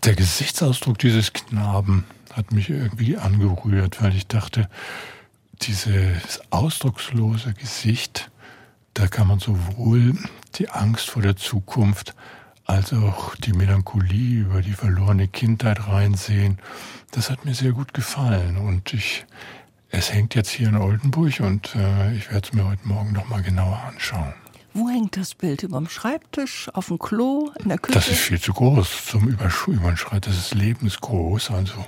Der 0.03 0.17
Gesichtsausdruck 0.17 0.99
dieses 0.99 1.33
Knaben 1.33 2.07
hat 2.33 2.51
mich 2.51 2.71
irgendwie 2.71 3.19
angerührt, 3.19 4.03
weil 4.03 4.17
ich 4.17 4.27
dachte, 4.27 4.69
dieses 5.63 6.41
ausdruckslose 6.51 7.55
Gesicht, 7.55 8.33
da 8.95 9.07
kann 9.07 9.29
man 9.29 9.39
sowohl 9.39 10.19
die 10.57 10.71
Angst 10.71 11.09
vor 11.09 11.23
der 11.23 11.37
Zukunft 11.37 12.17
als 12.65 12.93
auch 12.93 13.37
die 13.37 13.53
Melancholie 13.53 14.41
über 14.41 14.61
die 14.61 14.73
verlorene 14.73 15.29
Kindheit 15.29 15.87
reinsehen. 15.87 16.59
Das 17.13 17.31
hat 17.31 17.45
mir 17.45 17.55
sehr 17.55 17.71
gut 17.71 17.95
gefallen 17.95 18.57
und 18.57 18.93
ich 18.93 19.25
es 19.91 20.13
hängt 20.13 20.35
jetzt 20.35 20.51
hier 20.51 20.69
in 20.69 20.77
Oldenburg 20.77 21.41
und 21.41 21.75
äh, 21.75 22.15
ich 22.15 22.31
werde 22.31 22.47
es 22.47 22.53
mir 22.53 22.65
heute 22.67 22.87
Morgen 22.87 23.13
noch 23.13 23.29
mal 23.29 23.43
genauer 23.43 23.81
anschauen. 23.87 24.35
Wo 24.75 24.89
hängt 24.89 25.17
das 25.17 25.35
Bild? 25.35 25.63
Über 25.63 25.79
dem 25.79 25.89
Schreibtisch, 25.89 26.69
auf 26.75 26.87
dem 26.89 26.99
Klo, 26.99 27.51
in 27.59 27.69
der 27.69 27.79
Küche? 27.79 27.99
Das 27.99 28.09
ist 28.09 28.21
viel 28.21 28.41
zu 28.41 28.53
groß 28.53 29.07
zum 29.07 29.27
Überschreiten. 29.29 30.31
Das 30.31 30.39
ist 30.39 30.55
lebensgroß, 30.55 31.51
also 31.51 31.85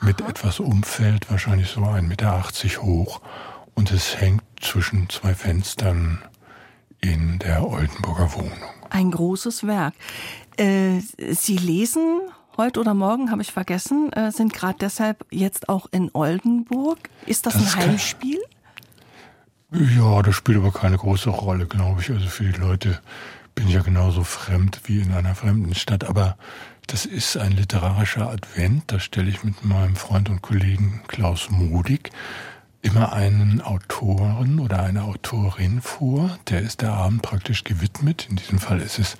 mit 0.00 0.20
Aha. 0.20 0.30
etwas 0.30 0.60
Umfeld, 0.60 1.30
wahrscheinlich 1.30 1.68
so 1.68 1.80
1,80 1.80 2.02
Meter 2.02 2.42
hoch. 2.82 3.20
Und 3.74 3.92
es 3.92 4.20
hängt 4.20 4.42
zwischen 4.60 5.08
zwei 5.08 5.34
Fenstern 5.34 6.20
in 7.00 7.38
der 7.38 7.66
Oldenburger 7.66 8.34
Wohnung. 8.34 8.52
Ein 8.90 9.10
großes 9.10 9.66
Werk. 9.66 9.94
Äh, 10.56 11.00
Sie 11.32 11.56
lesen 11.56 12.20
heute 12.56 12.80
oder 12.80 12.94
morgen, 12.94 13.30
habe 13.30 13.42
ich 13.42 13.52
vergessen, 13.52 14.12
äh, 14.12 14.30
sind 14.30 14.52
gerade 14.52 14.78
deshalb 14.80 15.24
jetzt 15.30 15.68
auch 15.68 15.86
in 15.90 16.10
Oldenburg. 16.12 16.98
Ist 17.26 17.46
das, 17.46 17.54
das 17.54 17.74
ein 17.74 17.88
Heimspiel? 17.88 18.40
Ja, 19.70 20.22
das 20.22 20.36
spielt 20.36 20.58
aber 20.58 20.72
keine 20.72 20.96
große 20.96 21.30
Rolle, 21.30 21.66
glaube 21.66 22.00
ich. 22.00 22.10
Also 22.10 22.28
für 22.28 22.44
die 22.44 22.60
Leute 22.60 23.00
bin 23.54 23.68
ich 23.68 23.74
ja 23.74 23.82
genauso 23.82 24.22
fremd 24.22 24.80
wie 24.84 25.00
in 25.00 25.12
einer 25.12 25.34
fremden 25.34 25.74
Stadt. 25.74 26.04
Aber 26.04 26.36
das 26.86 27.06
ist 27.06 27.36
ein 27.36 27.52
literarischer 27.52 28.30
Advent. 28.30 28.84
Da 28.86 29.00
stelle 29.00 29.30
ich 29.30 29.42
mit 29.42 29.64
meinem 29.64 29.96
Freund 29.96 30.28
und 30.28 30.42
Kollegen 30.42 31.02
Klaus 31.08 31.50
Modig 31.50 32.10
immer 32.82 33.12
einen 33.14 33.62
Autoren 33.62 34.60
oder 34.60 34.82
eine 34.82 35.04
Autorin 35.04 35.80
vor. 35.80 36.38
Der 36.50 36.60
ist 36.60 36.82
der 36.82 36.92
Abend 36.92 37.22
praktisch 37.22 37.64
gewidmet. 37.64 38.28
In 38.28 38.36
diesem 38.36 38.58
Fall 38.58 38.80
ist 38.80 38.98
es 38.98 39.16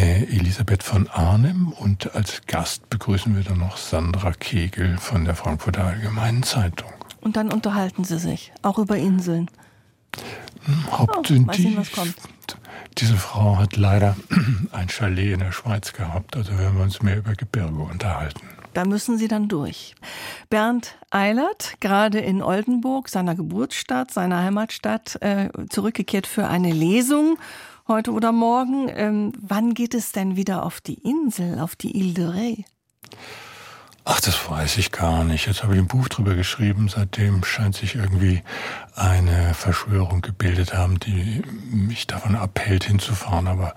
Elisabeth 0.00 0.82
von 0.82 1.08
Arnim 1.08 1.68
und 1.68 2.14
als 2.14 2.42
Gast 2.46 2.90
begrüßen 2.90 3.34
wir 3.34 3.44
dann 3.44 3.58
noch 3.58 3.76
Sandra 3.76 4.32
Kegel 4.32 4.98
von 4.98 5.24
der 5.24 5.34
Frankfurter 5.34 5.84
Allgemeinen 5.84 6.42
Zeitung. 6.42 6.90
Und 7.22 7.36
dann 7.36 7.52
unterhalten 7.52 8.04
Sie 8.04 8.18
sich, 8.18 8.52
auch 8.62 8.78
über 8.78 8.96
Inseln. 8.96 9.50
Hm, 10.64 10.90
Hauptsächlich. 10.90 11.78
Oh, 11.96 12.04
diese 12.98 13.16
Frau 13.16 13.56
hat 13.58 13.76
leider 13.76 14.16
ein 14.72 14.88
Chalet 14.88 15.32
in 15.32 15.40
der 15.40 15.52
Schweiz 15.52 15.92
gehabt, 15.92 16.36
also 16.36 16.58
werden 16.58 16.76
wir 16.76 16.84
uns 16.84 17.02
mehr 17.02 17.18
über 17.18 17.32
Gebirge 17.32 17.82
unterhalten. 17.82 18.46
Da 18.74 18.84
müssen 18.84 19.16
Sie 19.16 19.28
dann 19.28 19.48
durch. 19.48 19.94
Bernd 20.50 20.96
Eilert, 21.08 21.76
gerade 21.80 22.18
in 22.18 22.42
Oldenburg, 22.42 23.08
seiner 23.08 23.34
Geburtsstadt, 23.34 24.10
seiner 24.10 24.42
Heimatstadt, 24.42 25.16
äh, 25.22 25.48
zurückgekehrt 25.70 26.26
für 26.26 26.46
eine 26.46 26.72
Lesung 26.72 27.38
heute 27.88 28.12
oder 28.12 28.32
morgen. 28.32 28.88
Ähm, 28.88 29.32
wann 29.40 29.74
geht 29.74 29.94
es 29.94 30.12
denn 30.12 30.36
wieder 30.36 30.64
auf 30.64 30.80
die 30.80 30.94
Insel, 30.94 31.58
auf 31.60 31.76
die 31.76 31.96
Ile 31.96 32.14
de 32.14 32.26
Ré? 32.26 32.64
Ach, 34.08 34.20
das 34.20 34.48
weiß 34.48 34.78
ich 34.78 34.92
gar 34.92 35.24
nicht. 35.24 35.48
Jetzt 35.48 35.64
habe 35.64 35.74
ich 35.74 35.80
ein 35.80 35.88
Buch 35.88 36.08
drüber 36.08 36.36
geschrieben. 36.36 36.88
Seitdem 36.88 37.42
scheint 37.42 37.74
sich 37.74 37.96
irgendwie 37.96 38.40
eine 38.94 39.52
Verschwörung 39.52 40.22
gebildet 40.22 40.74
haben, 40.74 41.00
die 41.00 41.42
mich 41.72 42.06
davon 42.06 42.36
abhält, 42.36 42.84
hinzufahren. 42.84 43.48
Aber 43.48 43.74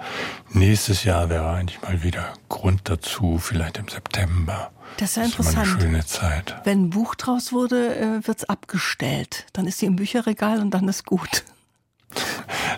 nächstes 0.51 1.03
Jahr 1.03 1.29
wäre 1.29 1.49
eigentlich 1.49 1.81
mal 1.81 2.03
wieder 2.03 2.31
Grund 2.47 2.81
dazu, 2.83 3.39
vielleicht 3.39 3.79
im 3.79 3.87
September. 3.87 4.69
Das 4.97 5.09
ist 5.09 5.15
ja 5.17 5.23
interessant. 5.23 5.57
Das 5.57 5.67
ist 5.67 5.73
eine 5.73 5.81
schöne 5.81 6.05
Zeit. 6.05 6.61
Wenn 6.63 6.83
ein 6.83 6.89
Buch 6.91 7.15
draus 7.15 7.51
wurde, 7.51 7.95
äh, 7.95 8.27
wird 8.27 8.37
es 8.37 8.47
abgestellt. 8.47 9.47
Dann 9.53 9.65
ist 9.65 9.79
sie 9.79 9.87
im 9.87 9.95
Bücherregal 9.95 10.59
und 10.59 10.69
dann 10.71 10.87
ist 10.87 11.07
gut. 11.07 11.43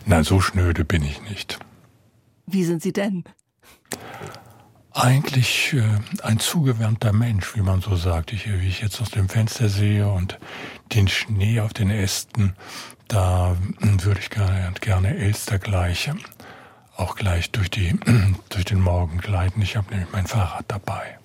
Na, 0.06 0.24
so 0.24 0.42
schnöde 0.42 0.86
bin 0.86 1.04
ich 1.04 1.22
nicht. 1.24 1.60
Wie 2.46 2.64
sind 2.64 2.82
Sie 2.82 2.94
denn? 2.94 3.24
Eigentlich 4.94 5.74
äh, 5.74 6.00
ein 6.24 6.40
zugewärmter 6.40 7.14
Mensch, 7.14 7.56
wie 7.56 7.62
man 7.62 7.82
so 7.82 7.96
sagt. 7.96 8.34
Ich, 8.34 8.48
wie 8.48 8.68
ich 8.68 8.82
jetzt 8.82 9.00
aus 9.02 9.10
dem 9.10 9.30
Fenster 9.30 9.70
sehe 9.70 10.10
und 10.10 10.38
den 10.94 11.08
Schnee 11.08 11.62
auf 11.62 11.74
den 11.74 11.90
Ästen, 11.90 12.56
da 13.08 13.56
hm, 13.80 14.04
würde 14.04 14.20
ich 14.20 14.30
gerne, 14.30 14.74
gerne 14.82 15.16
Elster 15.16 15.60
gleich 15.60 16.10
auch 17.02 17.16
gleich 17.16 17.52
durch, 17.52 17.70
die, 17.70 18.00
durch 18.50 18.66
den 18.66 18.80
Morgen 18.80 19.18
gleiten. 19.18 19.62
Ich 19.62 19.76
habe 19.76 19.90
nämlich 19.92 20.12
mein 20.12 20.28
Fahrrad 20.28 20.66
dabei. 20.68 21.18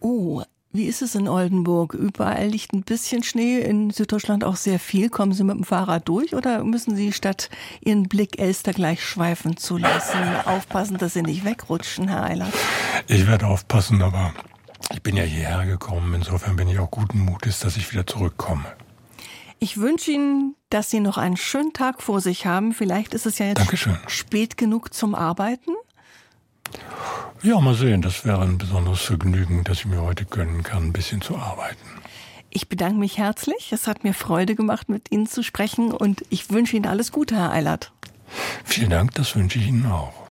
Oh, 0.00 0.42
wie 0.74 0.86
ist 0.86 1.02
es 1.02 1.14
in 1.14 1.28
Oldenburg? 1.28 1.94
Überall 1.94 2.48
liegt 2.48 2.72
ein 2.72 2.82
bisschen 2.82 3.22
Schnee, 3.22 3.60
in 3.60 3.90
Süddeutschland 3.90 4.42
auch 4.42 4.56
sehr 4.56 4.80
viel. 4.80 5.08
Kommen 5.08 5.32
Sie 5.32 5.44
mit 5.44 5.56
dem 5.56 5.62
Fahrrad 5.62 6.08
durch 6.08 6.34
oder 6.34 6.64
müssen 6.64 6.96
Sie 6.96 7.12
statt 7.12 7.48
Ihren 7.80 8.08
Blick 8.08 8.40
Elster 8.40 8.72
gleich 8.72 9.00
schweifen 9.04 9.56
zu 9.56 9.78
lassen, 9.78 10.18
aufpassen, 10.44 10.98
dass 10.98 11.14
Sie 11.14 11.22
nicht 11.22 11.44
wegrutschen, 11.44 12.08
Herr 12.08 12.24
Eilert? 12.24 12.52
Ich 13.06 13.28
werde 13.28 13.46
aufpassen, 13.46 14.02
aber 14.02 14.34
ich 14.92 15.00
bin 15.00 15.16
ja 15.16 15.22
hierher 15.22 15.64
gekommen. 15.64 16.12
Insofern 16.12 16.56
bin 16.56 16.66
ich 16.66 16.80
auch 16.80 16.90
guten 16.90 17.20
Mutes, 17.20 17.60
dass 17.60 17.76
ich 17.76 17.92
wieder 17.92 18.04
zurückkomme. 18.04 18.64
Ich 19.60 19.78
wünsche 19.78 20.10
Ihnen, 20.10 20.56
dass 20.70 20.90
Sie 20.90 20.98
noch 20.98 21.18
einen 21.18 21.36
schönen 21.36 21.72
Tag 21.72 22.02
vor 22.02 22.20
sich 22.20 22.46
haben. 22.46 22.72
Vielleicht 22.72 23.14
ist 23.14 23.26
es 23.26 23.38
ja 23.38 23.46
jetzt 23.46 23.60
Dankeschön. 23.60 23.96
spät 24.08 24.56
genug 24.56 24.92
zum 24.92 25.14
Arbeiten. 25.14 25.70
Ja, 27.42 27.60
mal 27.60 27.74
sehen. 27.74 28.00
Das 28.02 28.24
wäre 28.24 28.42
ein 28.42 28.58
besonderes 28.58 29.02
Vergnügen, 29.02 29.64
das 29.64 29.80
ich 29.80 29.86
mir 29.86 30.00
heute 30.00 30.24
gönnen 30.24 30.62
kann, 30.62 30.84
ein 30.84 30.92
bisschen 30.92 31.20
zu 31.20 31.36
arbeiten. 31.36 31.76
Ich 32.50 32.68
bedanke 32.68 32.98
mich 32.98 33.18
herzlich. 33.18 33.72
Es 33.72 33.86
hat 33.86 34.04
mir 34.04 34.14
Freude 34.14 34.54
gemacht, 34.54 34.88
mit 34.88 35.10
Ihnen 35.10 35.26
zu 35.26 35.42
sprechen 35.42 35.92
und 35.92 36.24
ich 36.30 36.50
wünsche 36.50 36.76
Ihnen 36.76 36.86
alles 36.86 37.12
Gute, 37.12 37.34
Herr 37.36 37.50
Eilert. 37.50 37.92
Vielen 38.64 38.90
Dank, 38.90 39.14
das 39.14 39.34
wünsche 39.36 39.58
ich 39.58 39.66
Ihnen 39.66 39.86
auch. 39.86 40.23